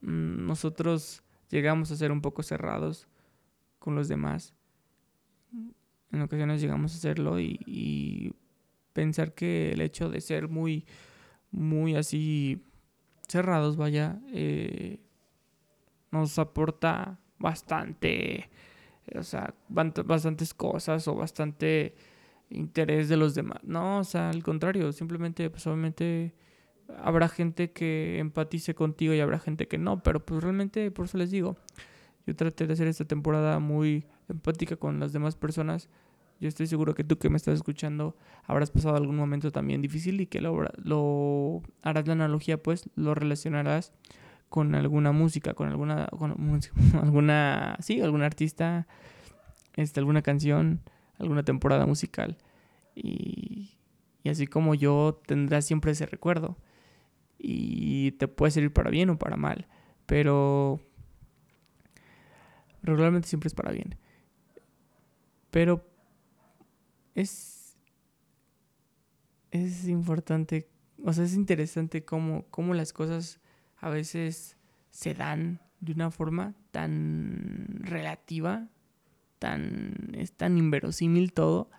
[0.00, 3.08] mm, nosotros llegamos a ser un poco cerrados
[3.78, 4.54] con los demás.
[6.12, 8.34] En ocasiones llegamos a hacerlo y
[8.94, 10.86] pensar que el hecho de ser muy,
[11.50, 12.64] muy así
[13.28, 15.00] cerrados, vaya, eh,
[16.10, 18.48] nos aporta bastante,
[19.14, 21.94] o sea, bastantes cosas o bastante
[22.48, 23.58] interés de los demás.
[23.64, 26.34] No, o sea, al contrario, simplemente, pues obviamente
[26.98, 31.18] habrá gente que empatice contigo y habrá gente que no, pero pues realmente, por eso
[31.18, 31.56] les digo,
[32.26, 35.88] yo traté de hacer esta temporada muy empática con las demás personas
[36.40, 40.20] yo estoy seguro que tú que me estás escuchando habrás pasado algún momento también difícil
[40.20, 43.92] y que lo, harás la analogía, pues lo relacionarás
[44.48, 46.04] con alguna música, con alguna,
[47.02, 48.86] alguna, sí, algún artista,
[49.76, 50.80] este, alguna canción,
[51.18, 52.38] alguna temporada musical.
[52.94, 53.76] Y,
[54.22, 56.56] y así como yo tendrás siempre ese recuerdo.
[57.38, 59.66] Y te puede servir para bien o para mal.
[60.06, 60.80] Pero
[62.82, 63.96] regularmente siempre es para bien.
[65.50, 65.84] Pero
[67.14, 67.76] es,
[69.50, 70.68] es importante,
[71.04, 73.40] o sea, es interesante cómo, cómo las cosas
[73.76, 74.56] a veces
[74.90, 78.68] se dan de una forma tan relativa,
[79.38, 81.70] tan, es tan inverosímil todo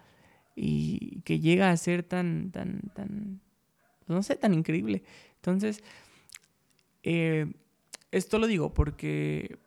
[0.56, 3.42] y que llega a ser tan, tan, tan,
[4.08, 5.04] no sé, tan increíble.
[5.36, 5.84] Entonces,
[7.04, 7.52] eh,
[8.12, 9.58] esto lo digo porque,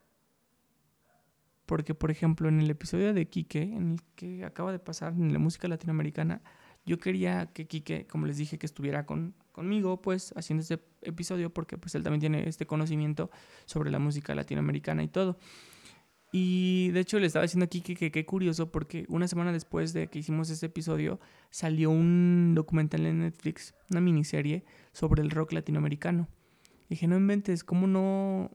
[1.68, 5.35] porque, por ejemplo, en el episodio de Quique, en el que acaba de pasar en
[5.35, 6.40] la música latinoamericana,
[6.87, 11.52] yo quería que Quique, como les dije, que estuviera con, conmigo, pues, haciendo este episodio,
[11.52, 13.31] porque pues él también tiene este conocimiento
[13.66, 15.38] sobre la música latinoamericana y todo.
[16.33, 20.09] Y de hecho le estaba diciendo aquí que qué curioso porque una semana después de
[20.09, 26.28] que hicimos este episodio salió un documental en Netflix, una miniserie sobre el rock latinoamericano.
[26.87, 28.50] Y dije, no inventes, ¿cómo no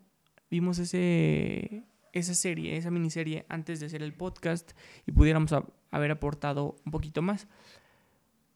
[0.49, 4.71] vimos ese, esa serie, esa miniserie antes de hacer el podcast
[5.05, 5.51] y pudiéramos
[5.91, 7.47] haber aportado un poquito más?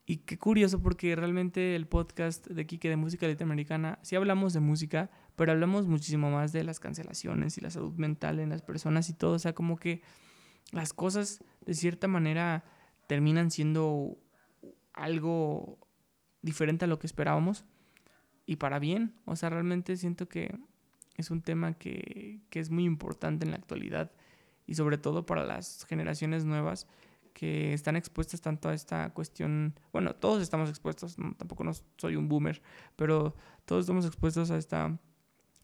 [0.05, 4.61] Y qué curioso porque realmente el podcast de Kike de música latinoamericana, sí hablamos de
[4.61, 9.09] música, pero hablamos muchísimo más de las cancelaciones y la salud mental en las personas
[9.09, 9.33] y todo.
[9.33, 10.01] O sea, como que
[10.71, 12.63] las cosas de cierta manera
[13.07, 14.17] terminan siendo
[14.93, 15.77] algo
[16.41, 17.65] diferente a lo que esperábamos
[18.45, 19.13] y para bien.
[19.25, 20.57] O sea, realmente siento que
[21.17, 24.11] es un tema que, que es muy importante en la actualidad
[24.65, 26.87] y sobre todo para las generaciones nuevas
[27.33, 32.27] que están expuestas tanto a esta cuestión, bueno, todos estamos expuestos, tampoco no soy un
[32.27, 32.61] boomer,
[32.95, 34.99] pero todos estamos expuestos a esta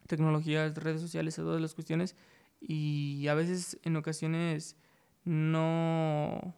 [0.07, 2.15] tecnología, redes sociales, a todas las cuestiones
[2.61, 4.77] y a veces en ocasiones
[5.25, 6.55] no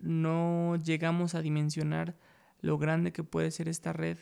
[0.00, 2.16] no llegamos a dimensionar
[2.60, 4.18] lo grande que puede ser esta red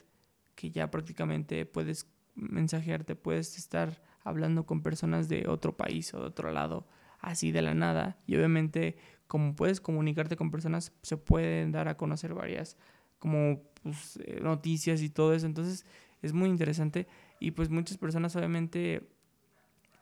[0.54, 6.26] que ya prácticamente puedes mensajearte, puedes estar hablando con personas de otro país o de
[6.26, 6.86] otro lado
[7.20, 8.96] así de la nada y obviamente
[9.30, 12.76] como puedes comunicarte con personas, se pueden dar a conocer varias
[13.20, 15.46] como pues, eh, noticias y todo eso.
[15.46, 15.86] Entonces
[16.20, 17.06] es muy interesante
[17.38, 19.08] y pues muchas personas obviamente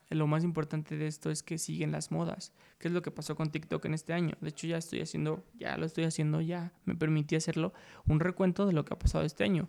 [0.09, 2.55] lo más importante de esto es que siguen las modas.
[2.79, 4.35] ¿Qué es lo que pasó con TikTok en este año?
[4.41, 7.75] De hecho ya estoy haciendo, ya lo estoy haciendo, ya me permití hacerlo,
[8.07, 9.69] un recuento de lo que ha pasado este año.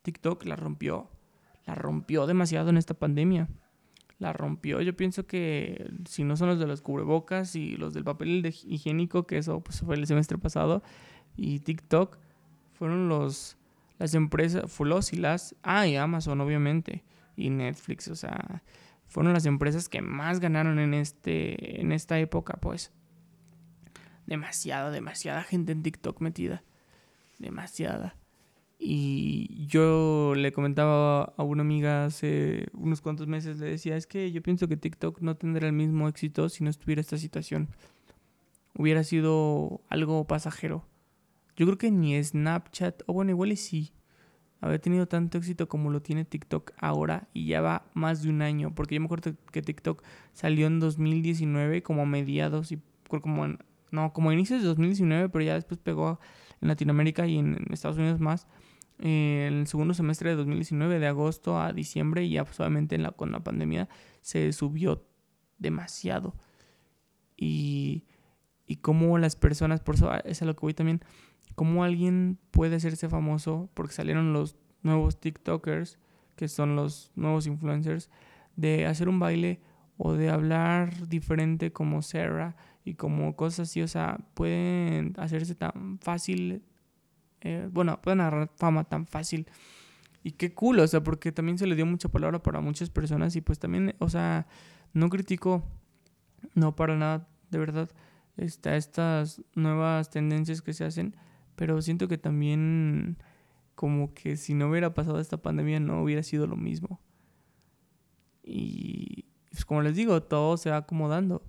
[0.00, 1.10] TikTok la rompió,
[1.66, 3.48] la rompió demasiado en esta pandemia
[4.18, 4.80] la rompió.
[4.80, 9.26] Yo pienso que si no son los de los cubrebocas y los del papel higiénico,
[9.26, 10.82] que eso pues, fue el semestre pasado,
[11.36, 12.18] y TikTok,
[12.72, 13.56] fueron los
[13.98, 17.04] las empresas, Fulos y las, ah, y Amazon obviamente,
[17.36, 18.64] y Netflix, o sea,
[19.06, 22.92] fueron las empresas que más ganaron en este en esta época, pues.
[24.26, 26.64] Demasiada, demasiada gente en TikTok metida.
[27.38, 28.16] Demasiada.
[28.78, 34.32] Y yo le comentaba a una amiga hace unos cuantos meses, le decía, es que
[34.32, 37.68] yo pienso que TikTok no tendrá el mismo éxito si no estuviera esta situación.
[38.76, 40.84] Hubiera sido algo pasajero.
[41.56, 43.92] Yo creo que ni Snapchat, o bueno, igual y sí,
[44.60, 48.42] haber tenido tanto éxito como lo tiene TikTok ahora y ya va más de un
[48.42, 53.46] año, porque yo me acuerdo que TikTok salió en 2019 como a mediados y como
[53.90, 56.18] no, como a inicios de 2019, pero ya después pegó
[56.60, 58.48] en Latinoamérica y en Estados Unidos más
[59.04, 63.32] el segundo semestre de 2019, de agosto a diciembre, y ya pues, en la, con
[63.32, 63.88] la pandemia
[64.22, 65.06] se subió
[65.58, 66.34] demasiado.
[67.36, 68.04] Y,
[68.66, 71.02] y cómo las personas, por eso es a lo que voy también,
[71.54, 75.98] cómo alguien puede hacerse famoso porque salieron los nuevos TikTokers,
[76.36, 78.10] que son los nuevos influencers,
[78.56, 79.60] de hacer un baile
[79.98, 85.98] o de hablar diferente como Sarah y como cosas así, o sea, pueden hacerse tan
[86.00, 86.62] fácil
[87.44, 89.46] eh, bueno, pueden agarrar fama tan fácil.
[90.22, 93.36] Y qué cool, o sea, porque también se le dio mucha palabra para muchas personas
[93.36, 94.46] y pues también, o sea,
[94.94, 95.62] no critico,
[96.54, 97.90] no para nada, de verdad,
[98.38, 101.14] está estas nuevas tendencias que se hacen,
[101.56, 103.18] pero siento que también
[103.74, 107.00] como que si no hubiera pasado esta pandemia no hubiera sido lo mismo.
[108.42, 111.42] Y pues como les digo, todo se va acomodando.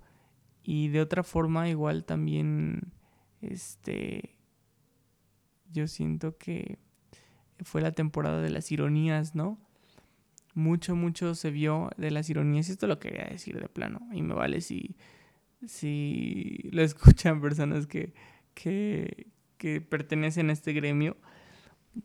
[0.63, 2.91] Y de otra forma igual también,
[3.41, 4.34] este,
[5.75, 6.79] yo siento que
[7.63, 9.59] fue la temporada de las ironías, ¿no?
[10.53, 12.69] Mucho, mucho se vio de las ironías.
[12.69, 14.01] Esto lo quería decir de plano.
[14.13, 14.95] Y me vale si,
[15.65, 18.13] si lo escuchan personas que,
[18.53, 21.17] que, que pertenecen a este gremio.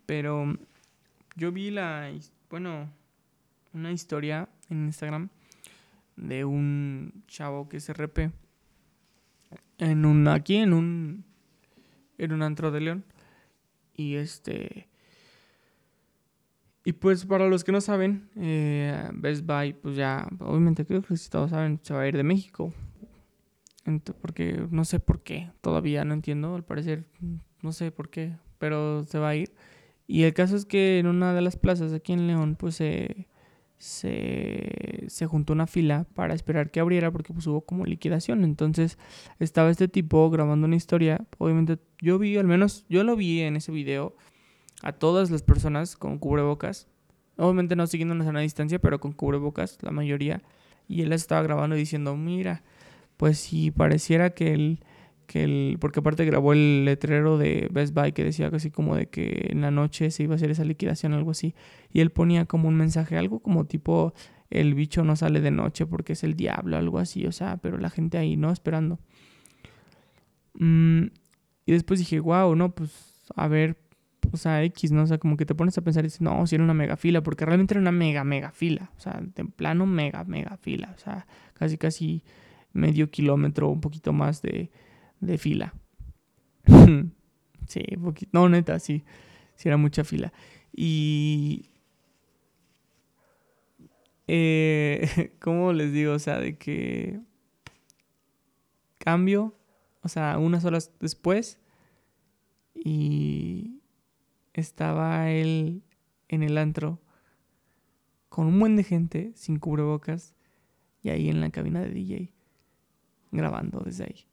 [0.05, 0.57] Pero
[1.35, 2.11] yo vi la,
[2.49, 2.89] bueno,
[3.73, 5.29] una historia en Instagram
[6.17, 8.31] de un chavo que se repe
[9.77, 11.25] en un, aquí en un,
[12.17, 13.05] en un antro de León
[13.95, 14.87] y este.
[16.83, 21.15] Y pues para los que no saben, eh, Best Buy, pues ya, obviamente creo que
[21.15, 22.73] si todos saben, se va a ir de México.
[24.21, 27.05] porque no sé por qué, todavía no entiendo, al parecer,
[27.61, 29.53] no sé por qué, pero se va a ir.
[30.07, 32.81] Y el caso es que en una de las plazas aquí en León, pues
[33.81, 38.43] se, se juntó una fila para esperar que abriera porque pues hubo como liquidación.
[38.43, 38.99] Entonces
[39.39, 41.25] estaba este tipo grabando una historia.
[41.39, 44.15] Obviamente yo vi, al menos yo lo vi en ese video,
[44.83, 46.87] a todas las personas con cubrebocas.
[47.37, 50.43] Obviamente no siguiendo a distancia, pero con cubrebocas, la mayoría.
[50.87, 52.61] Y él estaba grabando diciendo, mira,
[53.17, 54.53] pues si pareciera que
[55.33, 59.47] el porque aparte grabó el letrero de Best Buy que decía así como de que
[59.51, 61.55] en la noche se iba a hacer esa liquidación, algo así,
[61.91, 64.13] y él ponía como un mensaje, algo como tipo
[64.49, 67.77] el bicho no sale de noche porque es el diablo, algo así, o sea, pero
[67.77, 68.51] la gente ahí, ¿no?
[68.51, 68.99] Esperando.
[70.55, 71.05] Mm,
[71.65, 72.91] y después dije, wow, no, pues
[73.35, 73.77] a ver,
[74.31, 75.03] o sea, X, ¿no?
[75.03, 76.97] O sea, como que te pones a pensar y dices, no, si era una mega
[76.97, 80.93] fila, porque realmente era una mega, mega fila, o sea, en plano mega, mega fila,
[80.95, 82.23] o sea, casi, casi
[82.73, 84.71] medio kilómetro, un poquito más de,
[85.21, 85.73] de fila.
[87.67, 88.31] sí, poquito.
[88.33, 89.03] No, neta, sí.
[89.55, 90.33] Sí era mucha fila.
[90.73, 91.69] Y...
[94.27, 96.13] Eh, ¿Cómo les digo?
[96.13, 97.21] O sea, de que...
[98.97, 99.55] Cambio.
[100.01, 101.59] O sea, unas horas después.
[102.75, 103.77] Y...
[104.53, 105.83] Estaba él
[106.27, 106.99] en el antro.
[108.29, 110.33] Con un buen de gente, sin cubrebocas.
[111.03, 112.33] Y ahí en la cabina de DJ.
[113.31, 114.30] Grabando desde ahí.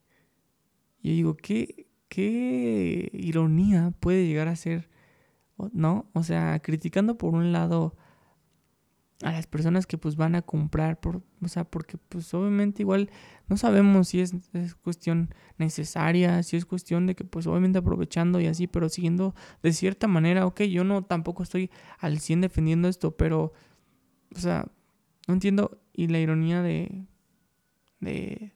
[1.02, 4.88] Yo digo, ¿qué, qué ironía puede llegar a ser,
[5.72, 6.10] ¿no?
[6.12, 7.96] O sea, criticando por un lado
[9.22, 13.10] a las personas que pues van a comprar, por, o sea, porque pues obviamente igual
[13.48, 18.40] no sabemos si es, es, cuestión necesaria, si es cuestión de que pues obviamente aprovechando
[18.40, 22.88] y así, pero siguiendo de cierta manera, ok, yo no tampoco estoy al 100 defendiendo
[22.88, 23.52] esto, pero,
[24.34, 24.66] o sea,
[25.26, 27.04] no entiendo y la ironía de,
[27.98, 28.52] de,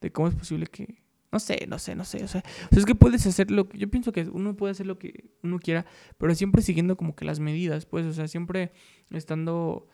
[0.00, 2.24] de cómo es posible que, no sé, no sé, no sé.
[2.24, 3.78] O sea, es que puedes hacer lo que.
[3.78, 5.86] Yo pienso que uno puede hacer lo que uno quiera,
[6.18, 8.04] pero siempre siguiendo como que las medidas, pues.
[8.06, 8.72] O sea, siempre
[9.10, 9.86] estando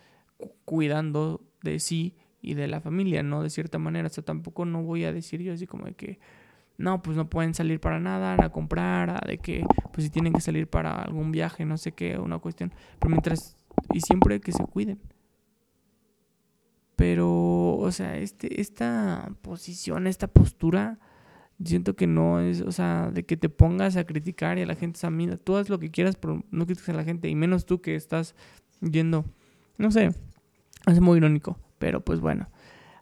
[0.64, 3.42] cuidando de sí y de la familia, ¿no?
[3.42, 4.07] De cierta manera.
[4.07, 6.18] O sea, tampoco no voy a decir yo así como de que.
[6.79, 10.42] No, pues no pueden salir para nada, a comprar, de que, pues si tienen que
[10.42, 12.72] salir para algún viaje, no sé qué, una cuestión.
[12.99, 13.57] Pero mientras.
[13.92, 15.01] Y siempre que se cuiden.
[16.96, 20.99] Pero, o sea, este, esta posición, esta postura
[21.64, 24.75] siento que no es, o sea, de que te pongas a criticar y a la
[24.75, 27.35] gente, o sea, tú haz lo que quieras, pero no critiques a la gente, y
[27.35, 28.35] menos tú que estás
[28.81, 29.25] yendo,
[29.79, 30.11] no sé,
[30.87, 32.49] es muy irónico, pero pues bueno,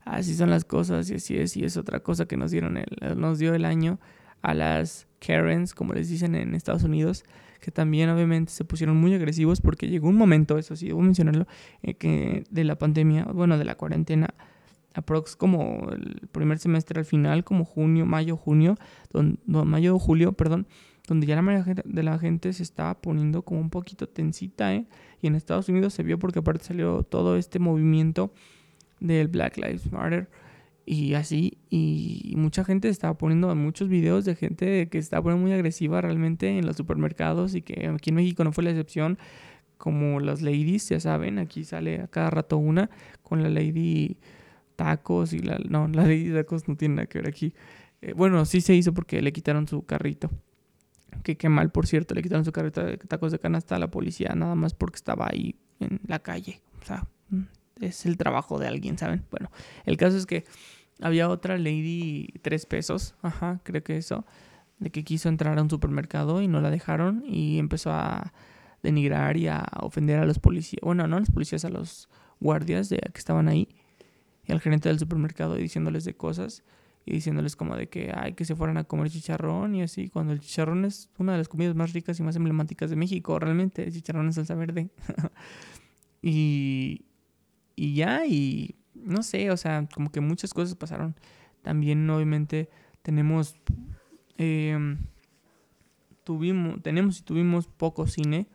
[0.05, 2.87] así son las cosas y así es, y es otra cosa que nos dieron, el,
[3.17, 3.99] nos dio el año
[4.43, 7.25] a las Karens, como les dicen en Estados Unidos,
[7.61, 11.47] que también obviamente se pusieron muy agresivos porque llegó un momento, eso sí, debo mencionarlo,
[11.83, 14.35] eh, que de la pandemia, bueno, de la cuarentena,
[14.95, 18.77] aprox como el primer semestre al final, como junio, mayo, junio,
[19.13, 20.67] don, mayo, julio, perdón,
[21.07, 24.87] donde ya la mayoría de la gente se estaba poniendo como un poquito tensita, ¿eh?
[25.21, 28.33] Y en Estados Unidos se vio porque aparte salió todo este movimiento
[29.01, 30.31] del Black Lives Matter
[30.87, 35.53] y así, y mucha gente estaba poniendo muchos videos de gente que estaba poniendo muy
[35.53, 39.19] agresiva realmente en los supermercados y que aquí en México no fue la excepción,
[39.79, 42.91] como las ladies, ya saben, aquí sale a cada rato una
[43.23, 44.17] con la lady
[44.77, 45.59] tacos y la...
[45.69, 47.55] No, la de tacos no tiene nada que ver aquí.
[48.03, 50.31] Eh, bueno, sí se hizo porque le quitaron su carrito.
[51.23, 53.91] Que qué mal, por cierto, le quitaron su carrito de tacos de canasta a la
[53.91, 56.61] policía, nada más porque estaba ahí en la calle.
[56.83, 57.43] O sea, mm,
[57.81, 59.25] es el trabajo de alguien, ¿saben?
[59.31, 59.51] Bueno,
[59.87, 60.45] el caso es que
[61.01, 64.27] había otra lady tres pesos, ajá, creo que eso,
[64.79, 68.33] de que quiso entrar a un supermercado y no la dejaron y empezó a
[68.83, 72.09] denigrar y a ofender a los policías, bueno, no a los policías, a los
[72.41, 73.69] guardias de que estaban ahí
[74.47, 76.63] y al gerente del supermercado diciéndoles de cosas
[77.07, 80.33] y diciéndoles como de que hay que se fueran a comer chicharrón y así, cuando
[80.33, 83.85] el chicharrón es una de las comidas más ricas y más emblemáticas de México, realmente,
[83.85, 84.89] el chicharrón en salsa verde.
[86.23, 87.05] y,
[87.77, 91.15] y ya, y no sé, o sea, como que muchas cosas pasaron.
[91.63, 92.71] También, obviamente,
[93.03, 93.57] tenemos,
[94.39, 94.99] em,
[96.25, 98.47] tuvimos, tenemos y tuvimos poco cine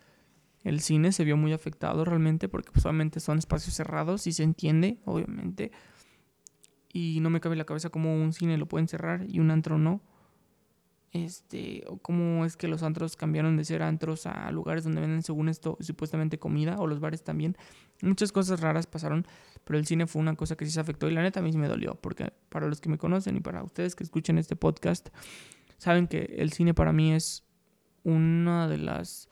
[0.69, 4.43] el cine se vio muy afectado realmente porque pues, obviamente son espacios cerrados y se
[4.43, 5.71] entiende, obviamente.
[6.93, 9.77] Y no me cabe la cabeza cómo un cine lo pueden cerrar y un antro
[9.77, 10.01] no.
[11.11, 15.23] Este, o cómo es que los antros cambiaron de ser antros a lugares donde venden
[15.23, 17.57] según esto supuestamente comida o los bares también.
[18.03, 19.25] Muchas cosas raras pasaron,
[19.63, 21.51] pero el cine fue una cosa que sí se afectó y la neta a mí
[21.51, 24.55] sí me dolió, porque para los que me conocen y para ustedes que escuchen este
[24.55, 25.09] podcast,
[25.77, 27.43] saben que el cine para mí es
[28.03, 29.29] una de las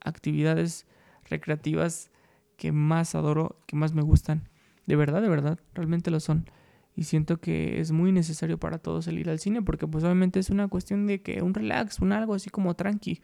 [0.00, 0.86] actividades
[1.24, 2.10] recreativas
[2.56, 4.48] que más adoro, que más me gustan.
[4.86, 6.46] De verdad, de verdad, realmente lo son.
[6.94, 10.40] Y siento que es muy necesario para todos el ir al cine porque pues obviamente
[10.40, 13.22] es una cuestión de que un relax, un algo así como tranqui.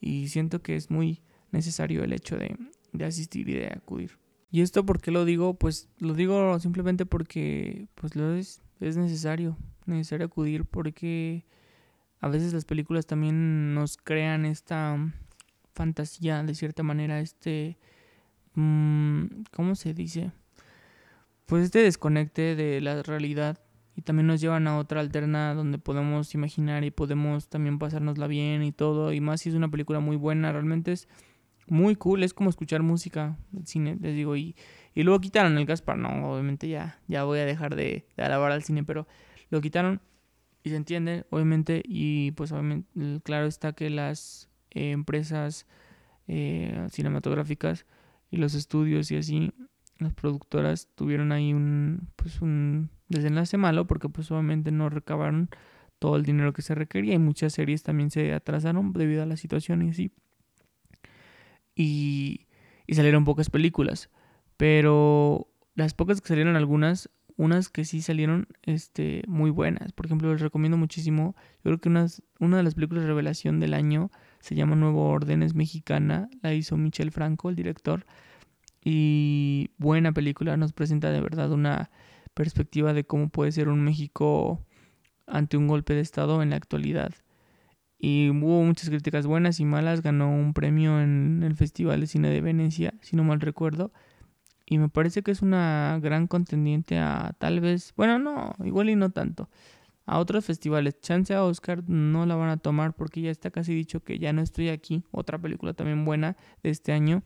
[0.00, 2.56] Y siento que es muy necesario el hecho de,
[2.92, 4.18] de asistir y de acudir.
[4.50, 5.54] ¿Y esto por qué lo digo?
[5.54, 9.56] Pues lo digo simplemente porque pues lo es, es necesario,
[9.86, 11.44] necesario acudir porque
[12.20, 14.96] a veces las películas también nos crean esta
[15.78, 17.78] fantasía de cierta manera, este,
[18.54, 20.32] mm, ¿cómo se dice?
[21.46, 23.60] Pues este desconecte de la realidad
[23.94, 28.64] y también nos llevan a otra alterna donde podemos imaginar y podemos también pasárnosla bien
[28.64, 31.08] y todo, y más si es una película muy buena, realmente es
[31.68, 34.56] muy cool, es como escuchar música del cine, les digo, y,
[34.94, 38.50] y luego quitaron el Gaspar, no, obviamente ya, ya voy a dejar de, de alabar
[38.50, 39.06] al cine, pero
[39.50, 40.00] lo quitaron
[40.64, 42.88] y se entiende, obviamente, y pues obviamente,
[43.22, 45.66] claro está que las eh, empresas
[46.26, 47.86] eh, cinematográficas
[48.30, 49.52] y los estudios y así,
[49.98, 55.48] las productoras tuvieron ahí un, pues un desenlace malo porque pues obviamente no recabaron
[55.98, 59.36] todo el dinero que se requería y muchas series también se atrasaron debido a la
[59.36, 60.12] situación y así.
[61.74, 62.46] Y,
[62.86, 64.10] y salieron pocas películas,
[64.56, 69.92] pero las pocas que salieron algunas unas que sí salieron este, muy buenas.
[69.92, 71.36] Por ejemplo, les recomiendo muchísimo.
[71.58, 74.10] Yo creo que unas, una de las películas de revelación del año
[74.40, 76.28] se llama Nuevo Orden, es mexicana.
[76.42, 78.06] La hizo Michel Franco, el director.
[78.84, 81.90] Y buena película, nos presenta de verdad una
[82.34, 84.64] perspectiva de cómo puede ser un México
[85.26, 87.12] ante un golpe de Estado en la actualidad.
[87.98, 90.02] Y hubo muchas críticas buenas y malas.
[90.02, 93.92] Ganó un premio en el Festival de Cine de Venecia, si no mal recuerdo.
[94.70, 98.96] Y me parece que es una gran contendiente a tal vez, bueno, no, igual y
[98.96, 99.48] no tanto,
[100.08, 101.00] a otros festivales.
[101.00, 104.32] Chance a Oscar no la van a tomar porque ya está casi dicho que ya
[104.32, 105.04] no estoy aquí.
[105.10, 107.22] Otra película también buena de este año.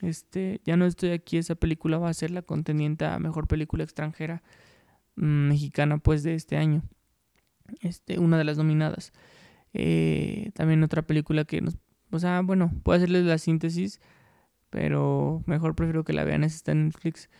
[0.00, 3.84] Este, ya no estoy aquí, esa película va a ser la contendiente a mejor película
[3.84, 4.42] extranjera
[5.16, 6.82] mm, mexicana pues de este año.
[7.80, 9.12] Este, una de las nominadas.
[9.72, 11.78] Eh, también otra película que nos,
[12.10, 14.00] o sea, bueno, puedo hacerles la síntesis
[14.74, 17.30] pero mejor prefiero que la vean, esa está en Netflix.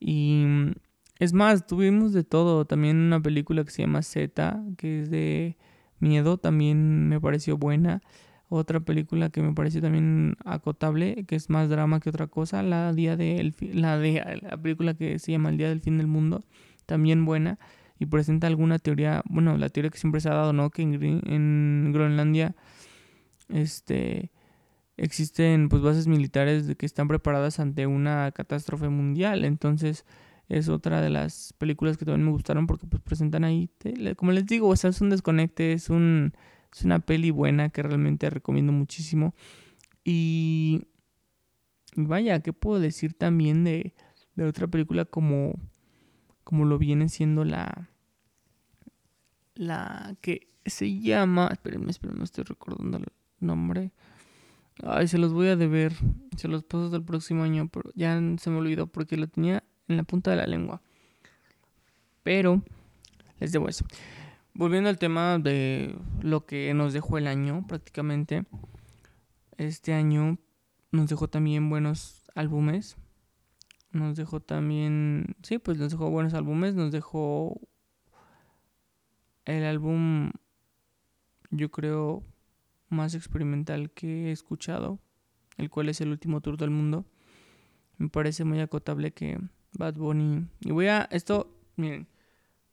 [0.00, 0.72] Y mm,
[1.20, 5.58] es más, tuvimos de todo, también una película que se llama Z, que es de
[5.98, 8.00] miedo, también me pareció buena.
[8.48, 12.94] Otra película que me pareció también acotable, que es más drama que otra cosa, la
[12.94, 16.42] día de la de la película que se llama El día del fin del mundo,
[16.86, 17.58] también buena
[17.98, 20.70] y presenta alguna teoría, bueno, la teoría que siempre se ha dado, ¿no?
[20.70, 20.94] Que en,
[21.26, 22.56] en Groenlandia
[23.50, 24.32] este
[24.96, 29.44] existen pues bases militares que están preparadas ante una catástrofe mundial.
[29.44, 30.06] Entonces
[30.50, 33.70] es otra de las películas que también me gustaron porque pues presentan ahí,
[34.16, 36.32] como les digo, o sea, es un desconecte, es, un,
[36.72, 39.32] es una peli buena que realmente recomiendo muchísimo.
[40.04, 40.88] Y,
[41.94, 43.94] vaya, ¿qué puedo decir también de,
[44.34, 45.54] de otra película como,
[46.42, 47.88] como lo viene siendo la...
[49.54, 51.48] La que se llama...
[51.52, 53.06] Espérenme, espérenme, estoy recordando el
[53.38, 53.92] nombre.
[54.82, 55.92] Ay, se los voy a deber.
[56.36, 59.96] Se los paso del próximo año, pero ya se me olvidó porque lo tenía en
[59.96, 60.80] la punta de la lengua.
[62.22, 62.62] Pero
[63.38, 63.84] les debo eso.
[64.54, 68.44] Volviendo al tema de lo que nos dejó el año, prácticamente.
[69.56, 70.38] Este año
[70.92, 72.96] nos dejó también buenos álbumes.
[73.92, 75.36] Nos dejó también.
[75.42, 76.74] Sí, pues nos dejó buenos álbumes.
[76.74, 77.60] Nos dejó
[79.44, 80.30] el álbum.
[81.50, 82.22] Yo creo
[82.88, 84.98] más experimental que he escuchado,
[85.56, 87.06] el cual es el último tour del mundo.
[87.98, 89.38] Me parece muy acotable que
[89.72, 90.46] Bad Bunny...
[90.60, 91.08] Y voy a...
[91.10, 92.08] Esto, miren,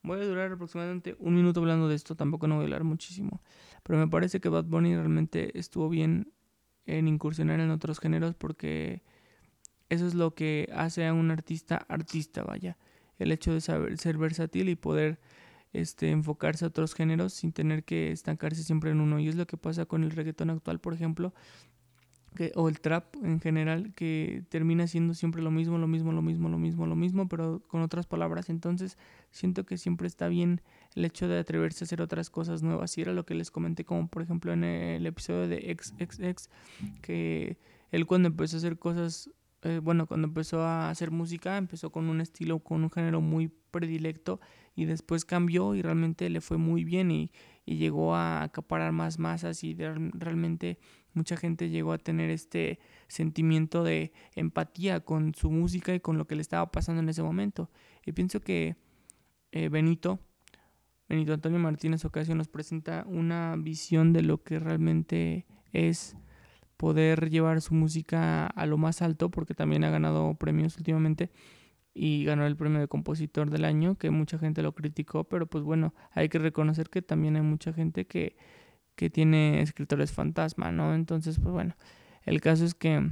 [0.04, 3.42] voy a durar aproximadamente un minuto hablando de esto, tampoco no voy a hablar muchísimo.
[3.84, 6.34] Pero me parece que Bad Bunny realmente estuvo bien
[6.86, 9.04] en incursionar en otros géneros porque
[9.90, 12.78] eso es lo que hace a un artista artista, vaya.
[13.20, 15.20] El hecho de saber ser versátil y poder
[15.74, 19.20] este, enfocarse a otros géneros sin tener que estancarse siempre en uno.
[19.20, 21.34] Y es lo que pasa con el reggaetón actual, por ejemplo,
[22.38, 26.22] que, o el trap en general, que termina siendo siempre lo mismo, lo mismo, lo
[26.22, 28.50] mismo, lo mismo, lo mismo, pero con otras palabras.
[28.50, 28.98] Entonces,
[29.32, 30.62] siento que siempre está bien
[30.96, 32.96] el hecho de atreverse a hacer otras cosas nuevas.
[32.98, 36.50] Y era lo que les comenté, como por ejemplo en el episodio de XXX,
[37.02, 37.58] que
[37.92, 39.32] él cuando empezó a hacer cosas
[39.64, 43.52] eh, bueno, cuando empezó a hacer música, empezó con un estilo, con un género muy
[43.72, 44.40] predilecto
[44.76, 47.32] y después cambió y realmente le fue muy bien y,
[47.66, 50.80] llegó a acaparar más masas y realmente
[51.18, 56.28] mucha gente llegó a tener este sentimiento de empatía con su música y con lo
[56.28, 57.70] que le estaba pasando en ese momento.
[58.06, 58.78] Y pienso que
[59.52, 60.20] eh, Benito,
[61.10, 66.16] Benito Antonio Martínez Ocasio nos presenta una visión de lo que realmente es
[66.78, 71.32] poder llevar su música a lo más alto porque también ha ganado premios últimamente
[71.94, 75.64] y ganó el premio de compositor del año, que mucha gente lo criticó, pero pues
[75.64, 78.38] bueno, hay que reconocer que también hay mucha gente que,
[78.98, 80.94] que tiene escritores fantasma, ¿no?
[80.94, 81.78] Entonces, pues bueno,
[82.26, 83.08] el caso es que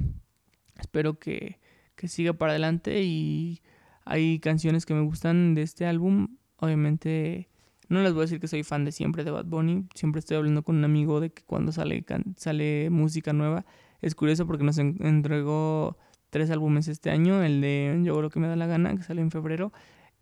[0.78, 1.60] espero que,
[1.94, 3.62] que siga para adelante y
[4.04, 6.36] hay canciones que me gustan de este álbum.
[6.58, 7.48] Obviamente
[7.88, 10.36] no les voy a decir que soy fan de siempre de Bad Bunny, siempre estoy
[10.36, 12.04] hablando con un amigo de que cuando sale,
[12.36, 13.64] sale música nueva.
[14.02, 15.96] Es curioso porque nos entregó
[16.30, 19.22] tres álbumes este año, el de Yo lo que me da la gana, que salió
[19.22, 19.72] en febrero,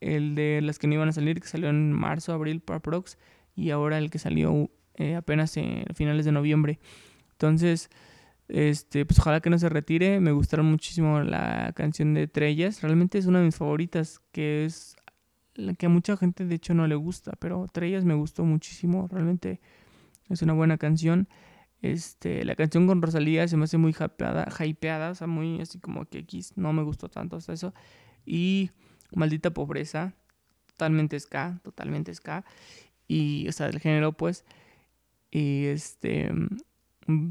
[0.01, 3.17] el de las que no iban a salir, que salió en marzo, abril para Prox,
[3.57, 6.79] y ahora el que salió eh, apenas en finales de noviembre.
[7.33, 7.91] Entonces,
[8.49, 10.21] este, pues ojalá que no se retire.
[10.21, 12.83] Me gustaron muchísimo la canción de Trellas.
[12.83, 14.97] Realmente es una de mis favoritas, que es
[15.55, 19.09] la que a mucha gente de hecho no le gusta, pero Trellas me gustó muchísimo.
[19.11, 19.61] Realmente
[20.29, 21.29] es una buena canción.
[21.83, 25.79] Este, la canción con Rosalía se me hace muy hypeada, hypeada, o sea, muy así
[25.79, 27.75] como que X, no me gustó tanto hasta eso.
[28.25, 28.71] Y
[29.13, 30.15] Maldita Pobreza,
[30.67, 32.45] totalmente ska, totalmente ska.
[33.07, 34.45] Y, o sea, del género, pues.
[35.35, 36.31] Y este,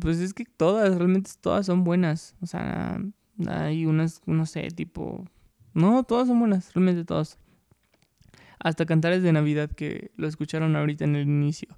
[0.02, 2.36] pues es que todas, realmente todas son buenas.
[2.42, 3.02] O sea,
[3.48, 5.26] hay unas, no sé, tipo...
[5.74, 7.40] No, todas son buenas, realmente todas.
[8.60, 11.70] Hasta Cantares de Navidad, que lo escucharon ahorita en el inicio.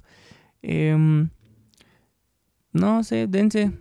[0.63, 1.30] Em,
[2.73, 3.71] no sé, dense.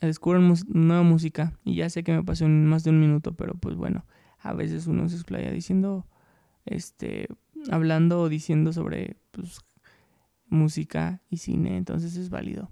[0.00, 1.58] Descubran nueva música.
[1.64, 4.06] Y ya sé que me pasó en más de un minuto, pero pues bueno,
[4.38, 6.06] a veces uno se explaya diciendo,
[6.66, 7.26] este,
[7.68, 9.58] hablando o diciendo sobre pues,
[10.48, 12.70] música y cine, entonces es válido.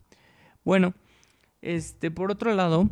[0.65, 0.95] Bueno,
[1.63, 2.91] este, por otro lado,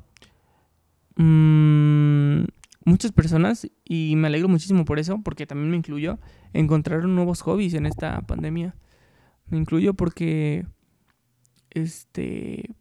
[1.17, 2.45] mmm,
[2.85, 6.19] muchas personas, y me alegro muchísimo por eso, porque también me incluyo,
[6.53, 8.75] encontraron nuevos hobbies en esta pandemia.
[9.47, 10.67] Me incluyo porque,
[11.71, 12.75] este,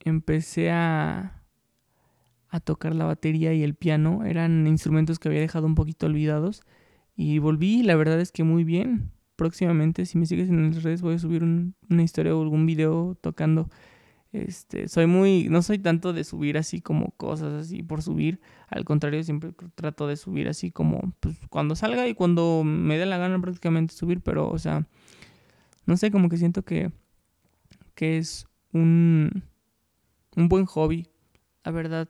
[0.00, 1.42] empecé a,
[2.48, 4.24] a tocar la batería y el piano.
[4.24, 6.62] Eran instrumentos que había dejado un poquito olvidados.
[7.16, 9.10] Y volví, la verdad es que muy bien.
[9.36, 13.16] Próximamente, si me sigues en las redes, voy a subir una historia o algún video
[13.20, 13.68] tocando
[14.34, 18.40] este, soy muy, no soy tanto de subir así como cosas así por subir.
[18.66, 23.06] Al contrario, siempre trato de subir así como pues, cuando salga y cuando me dé
[23.06, 24.20] la gana prácticamente subir.
[24.22, 24.88] Pero, o sea,
[25.86, 26.90] no sé, como que siento que,
[27.94, 29.44] que es un,
[30.34, 31.06] un buen hobby.
[31.62, 32.08] La verdad,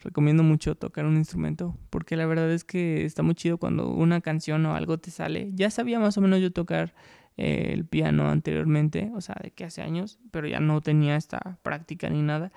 [0.00, 1.76] recomiendo mucho tocar un instrumento.
[1.90, 5.50] Porque la verdad es que está muy chido cuando una canción o algo te sale.
[5.54, 6.94] Ya sabía más o menos yo tocar
[7.36, 12.10] el piano anteriormente, o sea, de que hace años, pero ya no tenía esta práctica
[12.10, 12.52] ni nada.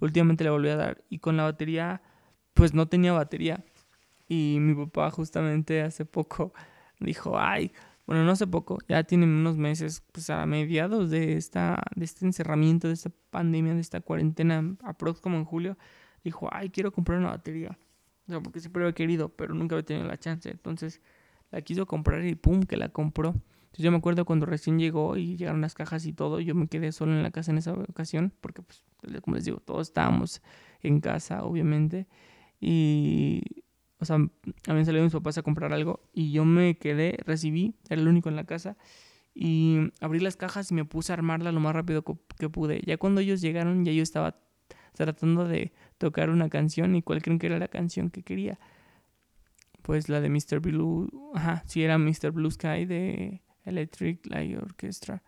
[0.00, 2.02] Últimamente le volví a dar y con la batería,
[2.52, 3.64] pues no tenía batería.
[4.28, 6.52] Y mi papá justamente hace poco
[7.00, 7.72] dijo, ay,
[8.06, 12.24] bueno, no hace poco, ya tiene unos meses, pues a mediados de, esta, de este
[12.24, 15.76] encerramiento, de esta pandemia, de esta cuarentena, aprox como en julio,
[16.28, 17.78] dijo, ay, quiero comprar una batería.
[18.28, 20.50] O sea, porque siempre lo he querido, pero nunca había tenido la chance.
[20.50, 21.00] Entonces
[21.50, 23.34] la quiso comprar y pum, que la compró
[23.82, 26.92] yo me acuerdo cuando recién llegó y llegaron las cajas y todo, yo me quedé
[26.92, 28.82] solo en la casa en esa ocasión, porque pues,
[29.22, 30.42] como les digo, todos estábamos
[30.82, 32.06] en casa, obviamente.
[32.60, 33.42] Y,
[33.98, 34.16] o sea,
[34.66, 38.28] habían salido mis papás a comprar algo y yo me quedé, recibí, era el único
[38.28, 38.76] en la casa.
[39.34, 42.02] Y abrí las cajas y me puse a armarla lo más rápido
[42.38, 42.80] que pude.
[42.86, 44.38] Ya cuando ellos llegaron, ya yo estaba
[44.94, 48.58] tratando de tocar una canción y cuál creen que era la canción que quería.
[49.82, 50.60] Pues la de Mr.
[50.60, 52.32] Blue, ajá, sí era Mr.
[52.32, 55.22] Blue Sky de Electric Light Orchestra.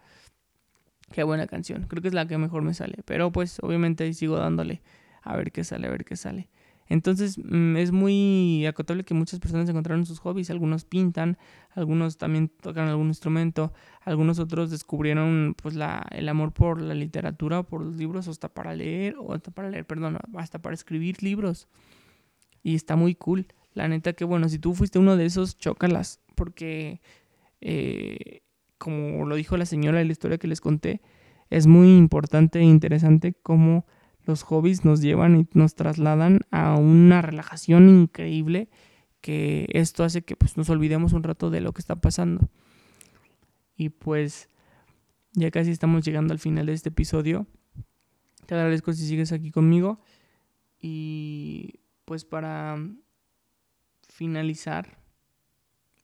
[1.12, 1.85] Qué buena canción.
[1.85, 2.99] Creo que es la que mejor me sale.
[3.05, 4.83] Pero pues obviamente ahí sigo dándole
[5.23, 6.49] a ver qué sale, a ver qué sale.
[6.89, 10.51] Entonces mm, es muy acotable que muchas personas encontraron sus hobbies.
[10.51, 11.39] Algunos pintan,
[11.70, 13.72] algunos también tocan algún instrumento,
[14.03, 15.76] algunos otros descubrieron pues
[16.11, 19.86] el amor por la literatura, por los libros, hasta para leer, o hasta para leer,
[19.86, 21.68] perdón, hasta para escribir libros.
[22.62, 23.47] Y está muy cool.
[23.74, 26.20] La neta que bueno, si tú fuiste uno de esos, chócalas.
[26.34, 27.01] Porque
[27.61, 28.43] eh,
[28.78, 31.03] como lo dijo la señora en la historia que les conté,
[31.51, 33.86] es muy importante e interesante cómo
[34.29, 38.68] los hobbies nos llevan y nos trasladan a una relajación increíble
[39.20, 42.49] que esto hace que pues, nos olvidemos un rato de lo que está pasando.
[43.76, 44.49] Y pues
[45.33, 47.47] ya casi estamos llegando al final de este episodio.
[48.47, 50.01] Te agradezco si sigues aquí conmigo.
[50.81, 52.79] Y pues para
[54.09, 55.03] finalizar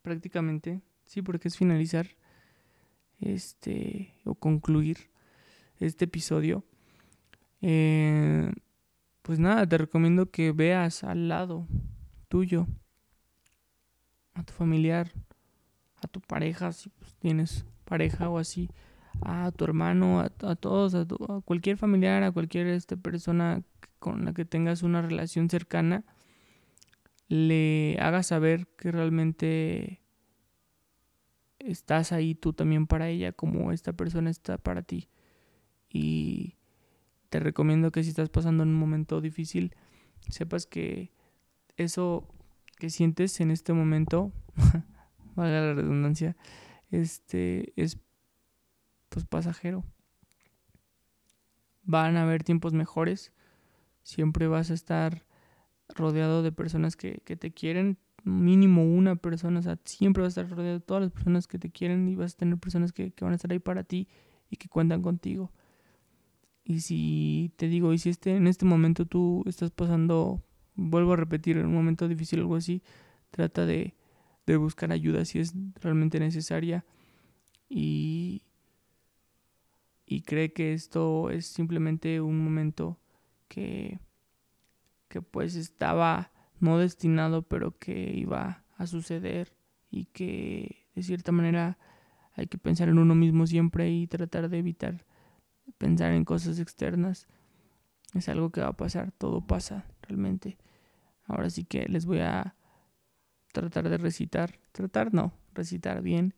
[0.03, 2.09] prácticamente Sí, porque es finalizar
[3.21, 5.11] este o concluir
[5.79, 6.65] este episodio.
[7.67, 8.53] Eh,
[9.23, 11.67] pues nada, te recomiendo que veas al lado
[12.29, 12.67] tuyo,
[14.35, 15.11] a tu familiar,
[15.97, 18.69] a tu pareja, si pues, tienes pareja o así,
[19.23, 23.63] a tu hermano, a, todos, a, a, cualquier familiar, a cualquier este, persona
[23.99, 26.05] con la que tengas una relación cercana,
[27.29, 30.03] le hagas saber que realmente
[31.61, 35.09] estás ahí tú también para ella como esta persona está para ti.
[35.89, 36.57] Y
[37.35, 39.75] te recomiendo que si estás pasando en un momento difícil,
[40.29, 41.11] sepas que
[41.77, 42.29] eso
[42.79, 44.31] que sientes en este momento,
[45.35, 46.37] valga la redundancia,
[46.93, 47.99] este es
[49.09, 49.83] pues pasajero.
[51.83, 53.33] Van a haber tiempos mejores.
[54.05, 55.27] Siempre vas a estar
[55.89, 57.99] rodeado de personas que, te quieren.
[58.23, 59.59] Mínimo una persona.
[59.59, 62.15] O sea, siempre vas a estar rodeado de todas las personas que te quieren y
[62.15, 64.07] vas a tener personas que, que van a estar ahí para ti
[64.51, 65.51] y que cuentan contigo.
[66.65, 70.43] Y si te digo, y si este, en este momento tú estás pasando,
[70.75, 72.83] vuelvo a repetir, en un momento difícil o algo así,
[73.31, 73.95] trata de,
[74.47, 76.85] de buscar ayuda si es realmente necesaria.
[77.69, 78.45] Y,
[80.07, 82.99] y cree que esto es simplemente un momento
[83.49, 84.01] que,
[85.09, 89.55] que pues estaba no destinado, pero que iba a suceder
[89.91, 91.79] y que de cierta manera
[92.35, 95.05] hay que pensar en uno mismo siempre y tratar de evitar
[95.85, 97.27] pensar en cosas externas.
[98.15, 100.57] Es algo que va a pasar, todo pasa realmente.
[101.27, 102.55] Ahora sí que les voy a
[103.53, 106.33] tratar de recitar, tratar no, recitar bien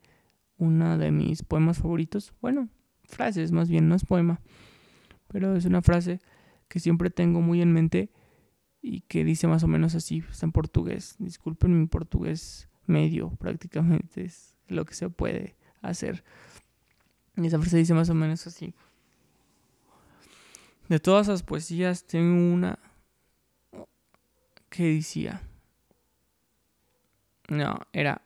[0.59, 2.35] una de mis poemas favoritos.
[2.41, 2.69] Bueno,
[3.05, 4.41] frases más bien, no es poema,
[5.29, 6.21] pero es una frase
[6.67, 8.11] que siempre tengo muy en mente
[8.83, 11.15] y que dice más o menos así, está en portugués.
[11.21, 16.25] Disculpen mi portugués medio, prácticamente es lo que se puede hacer.
[17.37, 18.75] Esa frase dice más o menos así.
[20.89, 22.79] De todas esas poesías tengo una
[24.69, 25.43] que decía.
[27.49, 28.23] No, era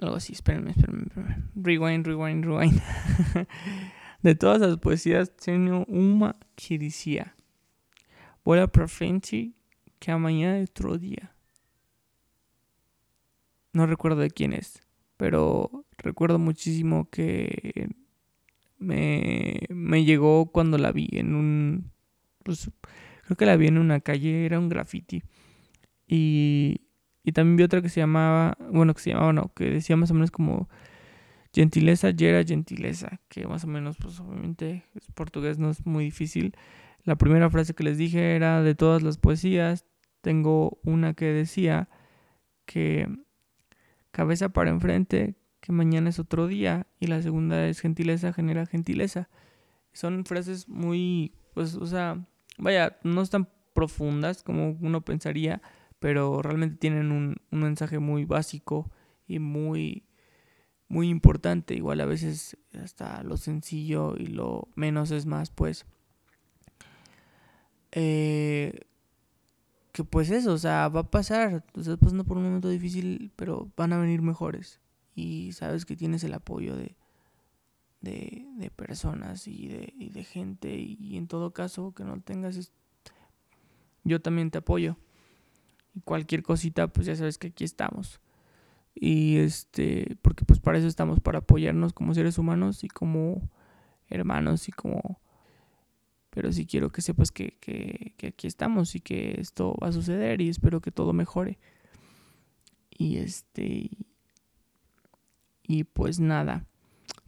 [0.00, 1.06] algo así, espérenme, espérenme.
[1.56, 2.80] Rewind, rewind, rewind.
[4.22, 7.34] de todas las poesías tengo una que decía.
[8.44, 9.52] Voy para frente
[9.98, 11.34] que amanhã es otro día.
[13.72, 14.82] No recuerdo de quién es,
[15.16, 17.88] pero recuerdo muchísimo que
[18.78, 21.93] me, me llegó cuando la vi en un
[22.44, 22.70] pues
[23.24, 25.24] creo que la vi en una calle, era un graffiti.
[26.06, 26.82] Y,
[27.24, 30.12] y también vi otra que se llamaba, bueno, que se llamaba, no, que decía más
[30.12, 30.68] o menos como
[31.52, 36.54] gentileza, yera gentileza, que más o menos, pues obviamente, es portugués no es muy difícil.
[37.04, 39.84] La primera frase que les dije era de todas las poesías.
[40.20, 41.88] Tengo una que decía
[42.64, 43.08] que
[44.10, 46.86] cabeza para enfrente, que mañana es otro día.
[46.98, 49.28] Y la segunda es gentileza genera gentileza.
[49.92, 52.26] Son frases muy, pues, o sea,
[52.58, 55.60] vaya, no están profundas como uno pensaría,
[55.98, 58.90] pero realmente tienen un, mensaje muy básico
[59.26, 60.04] y muy,
[60.88, 61.74] muy importante.
[61.74, 65.86] Igual a veces hasta lo sencillo y lo menos es más, pues.
[67.92, 68.80] Eh,
[69.92, 71.64] que pues eso, o sea, va a pasar.
[71.74, 74.80] Estás pasando por un momento difícil, pero van a venir mejores.
[75.14, 76.96] Y sabes que tienes el apoyo de,
[78.04, 82.72] de, personas y de, gente y, en todo caso que no tengas
[84.04, 84.96] yo también te apoyo.
[85.94, 88.20] Y cualquier cosita pues ya sabes que aquí estamos.
[88.94, 93.50] Y este porque pues para eso estamos para apoyarnos como seres humanos y como
[94.08, 95.20] hermanos y como
[96.30, 100.40] pero sí quiero que sepas que, que aquí estamos y que esto va a suceder
[100.40, 101.58] y espero que todo mejore.
[102.90, 103.90] Y este
[105.62, 106.66] y pues nada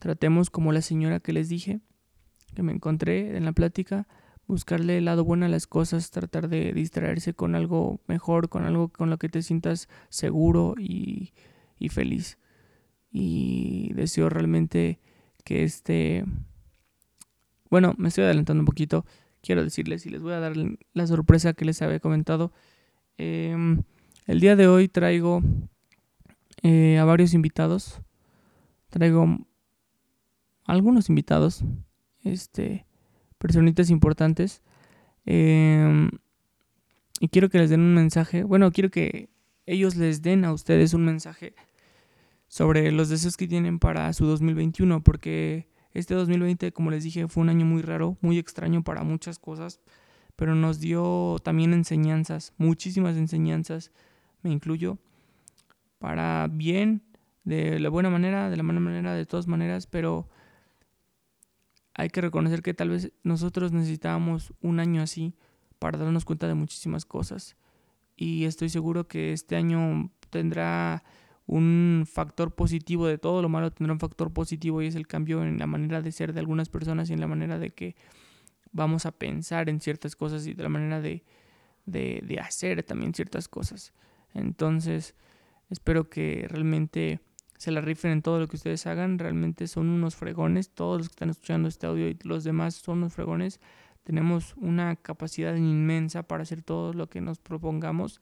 [0.07, 1.81] Tratemos como la señora que les dije,
[2.55, 4.07] que me encontré en la plática,
[4.47, 8.89] buscarle el lado bueno a las cosas, tratar de distraerse con algo mejor, con algo
[8.89, 11.33] con lo que te sientas seguro y,
[11.81, 12.39] y feliz.
[13.11, 15.01] Y deseo realmente
[15.43, 16.25] que este...
[17.69, 19.05] Bueno, me estoy adelantando un poquito.
[19.43, 20.55] Quiero decirles y les voy a dar
[20.93, 22.53] la sorpresa que les había comentado.
[23.19, 23.83] Em,
[24.29, 25.43] el día de hoy traigo
[26.63, 28.01] eh, a varios invitados.
[28.89, 29.45] Traigo
[30.67, 31.65] algunos invitados,
[32.23, 32.87] este,
[33.39, 34.63] personitas importantes.
[35.25, 36.11] Em,
[37.21, 38.43] y quiero que les den un mensaje.
[38.43, 39.31] Bueno, quiero que
[39.65, 41.55] ellos les den a ustedes un mensaje
[42.49, 47.43] sobre los deseos que tienen para su 2021, porque este 2020, como les dije, fue
[47.43, 49.81] un año muy raro, muy extraño para muchas cosas,
[50.37, 53.91] pero nos dio también enseñanzas, muchísimas enseñanzas,
[54.43, 54.99] me incluyo,
[55.99, 57.03] para bien,
[57.45, 60.29] de la buena manera, de la mala manera, de todas maneras, pero
[61.99, 65.35] hay que reconocer que tal vez nosotros necesitábamos un año así
[65.79, 67.57] para darnos cuenta de muchísimas cosas.
[68.17, 71.05] Y estoy seguro que este año tendrá
[71.47, 75.43] un factor positivo de todo lo malo, tendrá un factor positivo y es el cambio
[75.43, 77.97] en la manera de ser de algunas personas y en la manera de que
[78.73, 81.25] vamos a pensar en ciertas cosas y de la manera de,
[81.87, 83.95] de, de hacer también ciertas cosas.
[84.35, 85.15] Entonces,
[85.71, 87.21] espero que realmente
[87.59, 89.19] se la rifen en todo lo que ustedes hagan.
[89.19, 90.71] Realmente son unos fregones.
[90.71, 93.61] Todos los que están escuchando este audio y los demás son unos fregones.
[94.05, 98.21] Tenemos una capacidad inmensa para hacer todo lo que nos propongamos.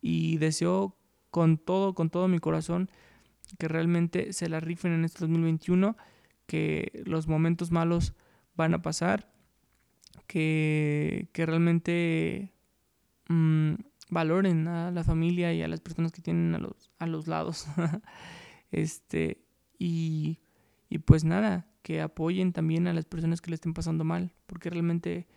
[0.00, 0.96] y deseo
[1.30, 2.90] con todo, con todo mi corazón
[3.58, 5.96] que realmente se la rifen en este 2021,
[6.46, 8.14] que los momentos malos
[8.54, 9.32] van a pasar,
[10.26, 12.52] que, que realmente
[13.28, 13.74] mm,
[14.10, 17.66] valoren a la familia y a las personas que tienen a los, a los lados.
[18.74, 19.44] este,
[19.78, 20.40] y,
[20.88, 24.70] y pues nada, que apoyen también a las personas que le estén pasando mal, porque
[24.70, 25.28] realmente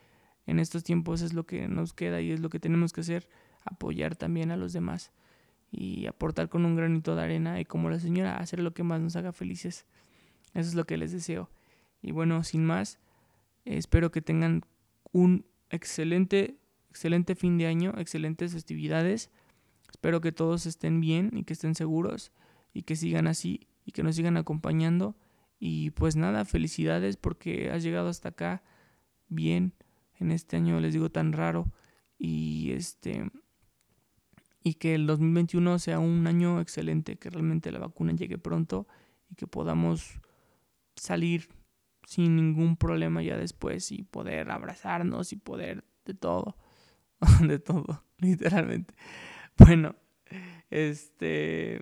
[0.48, 3.30] en estos tiempos es lo que nos queda y es lo que tenemos que hacer,
[3.64, 5.12] apoyar también a los demás
[5.72, 9.02] y aportar con un granito de arena y como la señora, hacer lo que más
[9.02, 9.86] nos haga felices.
[10.54, 11.52] Eso es lo que les deseo.
[12.02, 12.98] Y bueno, sin más,
[13.66, 14.64] espero que tengan
[15.12, 16.58] un excelente,
[16.90, 19.30] excelente fin de año, excelentes festividades.
[19.92, 22.32] Espero que todos estén bien y que estén seguros
[22.78, 25.16] y que sigan así y que nos sigan acompañando.
[25.60, 28.64] Y pues nada, felicidades porque has llegado hasta acá
[29.30, 29.74] bien
[30.20, 31.72] en este año, les digo, tan raro.
[32.20, 33.32] Y este
[34.64, 38.88] y que el 2021 sea un año excelente, que realmente la vacuna llegue pronto
[39.30, 40.20] y que podamos
[40.96, 41.50] salir
[42.06, 46.58] sin ningún problema ya después y poder abrazarnos y poder de todo,
[47.48, 48.94] de todo, literalmente.
[49.58, 49.96] Bueno,
[50.70, 51.82] este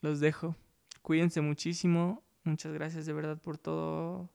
[0.00, 0.56] los dejo.
[1.02, 2.22] Cuídense muchísimo.
[2.44, 4.30] Muchas gracias de verdad por todo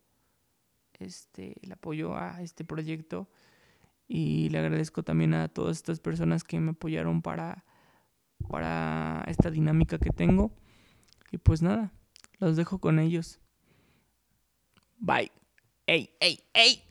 [1.00, 3.28] este el apoyo a este proyecto
[4.08, 7.66] y le agradezco también a todas estas personas que me apoyaron para,
[8.50, 10.52] para esta dinámica que tengo.
[11.32, 11.92] Y pues nada,
[12.40, 13.40] los dejo con ellos.
[15.00, 15.32] Bye.
[15.88, 16.84] Ey, ey, ey.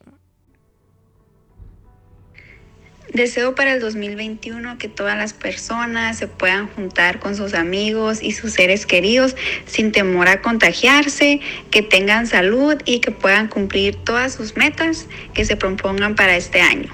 [3.13, 8.31] Deseo para el 2021 que todas las personas se puedan juntar con sus amigos y
[8.31, 9.35] sus seres queridos
[9.67, 11.39] sin temor a contagiarse,
[11.69, 15.05] que tengan salud y que puedan cumplir todas sus metas
[15.35, 16.91] que se propongan para este año.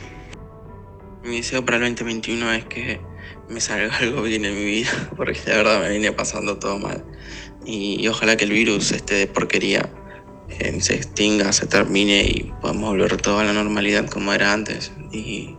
[1.24, 3.00] Mi deseo para el 2021 es que
[3.48, 7.02] me salga algo bien en mi vida, porque de verdad me viene pasando todo mal.
[7.66, 9.90] Y, ojalá que el virus, este de porquería,
[10.50, 14.92] eh, se extinga, se termine y podamos volver todo a la normalidad como era antes.
[15.14, 15.56] Y,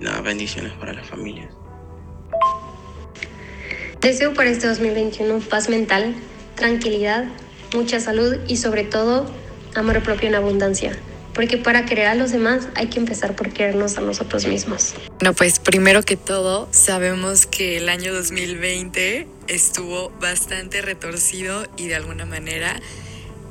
[0.00, 1.52] nada, bendiciones para las familias.
[4.00, 6.14] Deseo para este 2021 paz mental,
[6.54, 7.24] tranquilidad,
[7.74, 9.26] mucha salud y sobre todo
[9.74, 10.96] amor propio en abundancia
[11.36, 14.94] porque para querer a los demás hay que empezar por querernos a nosotros mismos.
[15.20, 21.94] No, pues primero que todo, sabemos que el año 2020 estuvo bastante retorcido y de
[21.94, 22.80] alguna manera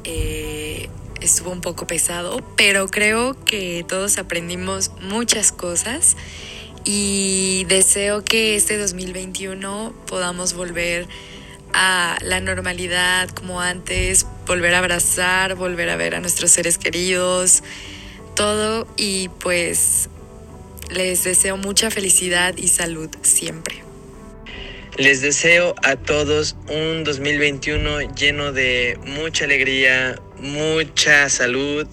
[0.04, 0.90] eh,
[1.22, 6.16] estuvo un poco pesado, pero creo que todos aprendimos muchas cosas
[6.84, 11.08] y deseo que este 2021 podamos volver
[11.74, 17.64] a la normalidad como antes, volver a abrazar, volver a ver a nuestros seres queridos,
[18.36, 20.10] todo y pues
[20.90, 23.84] les deseo mucha felicidad y salud siempre.
[24.98, 31.88] Les deseo a todos un 2021 lleno de mucha alegría, mucha salud,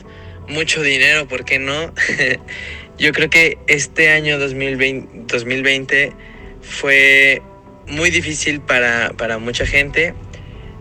[0.49, 1.93] mucho dinero, ¿por qué no?
[2.99, 6.13] Yo creo que este año 2020, 2020
[6.61, 7.43] fue
[7.87, 10.15] muy difícil para, mucha gente.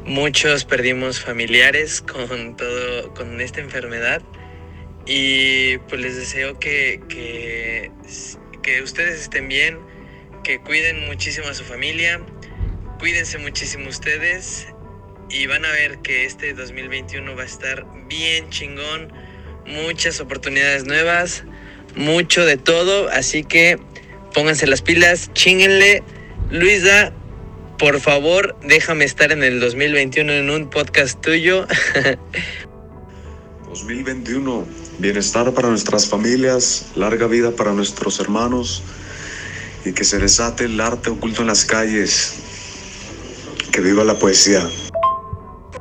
[0.06, 4.22] Muchos perdimos familiares con todo, con esta enfermedad.
[5.06, 7.92] Y pues les deseo que, que,
[8.62, 9.80] que ustedes estén bien,
[10.44, 12.22] que cuiden muchísimo a su familia,
[13.00, 14.68] cuídense muchísimo ustedes
[15.32, 19.14] y van a ver que este 2021 va a estar bien chingón,
[19.66, 21.44] muchas oportunidades nuevas,
[21.96, 23.80] mucho de todo, así que
[24.34, 26.04] pónganse las pilas, chinguenle
[26.50, 27.14] Luisa,
[27.80, 31.66] por favor, déjame estar en el 2021 en un podcast tuyo.
[33.70, 34.68] 2021,
[35.00, 38.84] bienestar para nuestras familias, larga vida para nuestros hermanos
[39.86, 42.36] y que se desate el arte oculto en las calles.
[43.72, 44.70] Que viva la poesía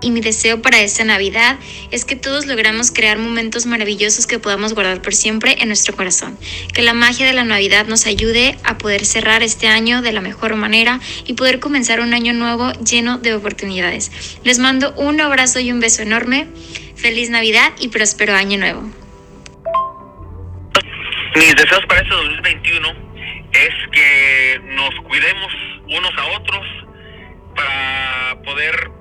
[0.01, 1.59] y mi deseo para esta Navidad
[1.91, 6.39] es que todos logramos crear momentos maravillosos que podamos guardar por siempre en nuestro corazón.
[6.73, 10.21] Que la magia de la Navidad nos ayude a poder cerrar este año de la
[10.21, 14.11] mejor manera y poder comenzar un año nuevo lleno de oportunidades.
[14.45, 16.47] Les mando un abrazo y un beso enorme.
[16.97, 18.83] Feliz Navidad y próspero año nuevo.
[21.37, 22.89] Mis deseos para este 2021
[23.53, 25.53] es que nos cuidemos
[25.87, 26.67] unos a otros
[27.55, 29.00] para poder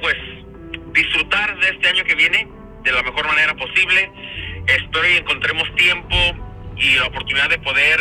[0.00, 0.16] pues
[0.92, 2.48] disfrutar de este año que viene
[2.82, 4.10] de la mejor manera posible.
[4.66, 6.16] Espero y encontremos tiempo
[6.76, 8.00] y la oportunidad de poder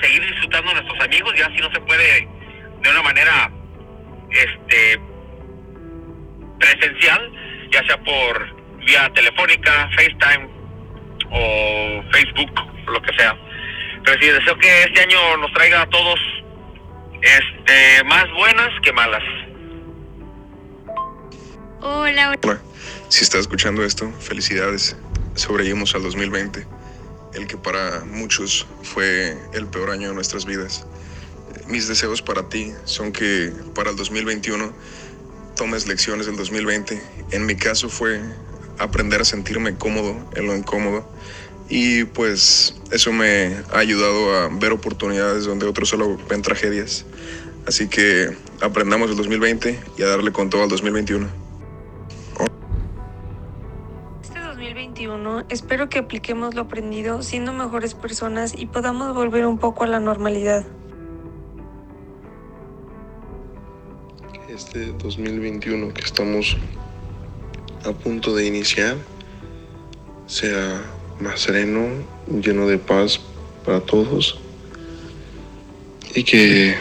[0.00, 2.28] seguir disfrutando de nuestros amigos, ya si no se puede
[2.82, 3.50] de una manera
[4.30, 5.00] este
[6.58, 7.32] presencial,
[7.70, 10.48] ya sea por vía telefónica, FaceTime
[11.30, 12.52] o Facebook,
[12.86, 13.36] lo que sea.
[14.04, 16.18] Pero sí, deseo que este año nos traiga a todos
[17.22, 19.22] este, más buenas que malas.
[21.82, 22.60] Hola, Hola,
[23.08, 24.96] si estás escuchando esto, felicidades.
[25.34, 26.66] Sobrevivimos al 2020,
[27.32, 30.84] el que para muchos fue el peor año de nuestras vidas.
[31.68, 34.74] Mis deseos para ti son que para el 2021
[35.56, 37.02] tomes lecciones del 2020.
[37.30, 38.20] En mi caso fue
[38.78, 41.10] aprender a sentirme cómodo en lo incómodo
[41.70, 47.06] y pues eso me ha ayudado a ver oportunidades donde otros solo ven tragedias.
[47.66, 51.49] Así que aprendamos el 2020 y a darle con todo al 2021.
[55.10, 59.86] 2021 espero que apliquemos lo aprendido siendo mejores personas y podamos volver un poco a
[59.86, 60.64] la normalidad.
[64.48, 66.56] Este 2021 que estamos
[67.84, 68.96] a punto de iniciar
[70.26, 70.82] sea
[71.18, 71.88] más sereno,
[72.28, 73.20] lleno de paz
[73.64, 74.38] para todos
[76.14, 76.76] y que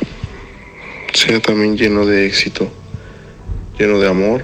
[1.14, 2.70] sea también lleno de éxito,
[3.78, 4.44] lleno de amor,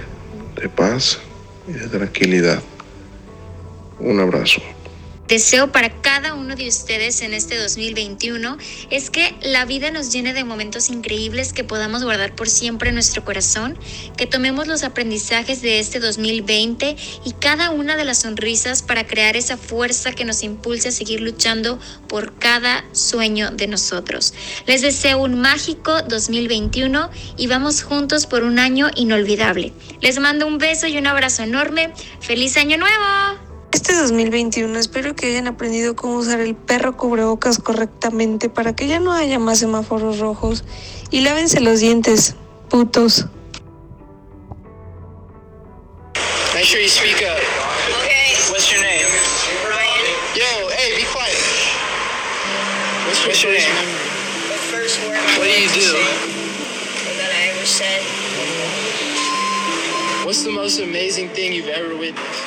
[0.60, 1.20] de paz
[1.68, 2.62] y de tranquilidad.
[3.98, 4.60] Un abrazo.
[5.26, 8.58] deseo para cada uno de ustedes en este 2021
[8.90, 12.94] es que la vida nos llene de momentos increíbles que podamos guardar por siempre en
[12.94, 13.76] nuestro corazón,
[14.16, 19.36] que tomemos los aprendizajes de este 2020 y cada una de las sonrisas para crear
[19.36, 24.34] esa fuerza que nos impulse a seguir luchando por cada sueño de nosotros.
[24.66, 29.72] Les deseo un mágico 2021 y vamos juntos por un año inolvidable.
[30.02, 31.92] Les mando un beso y un abrazo enorme.
[32.20, 33.45] ¡Feliz año nuevo!
[33.72, 39.00] Este 2021 espero que hayan aprendido cómo usar el perro cubrebocas correctamente para que ya
[39.00, 40.64] no haya más semáforos rojos
[41.10, 42.34] y lávense los dientes,
[42.70, 43.26] putos.
[46.54, 47.36] Make sure you speak up.
[48.00, 48.32] Okay.
[48.50, 49.04] What's your name?
[49.68, 50.06] Ryan.
[50.34, 51.36] Yo, hey, be quiet.
[53.06, 53.74] What's, what's your name?
[54.48, 55.92] The first word What do you do?
[57.18, 58.02] that I ever said.
[60.24, 62.45] What's the most amazing thing you've ever witnessed?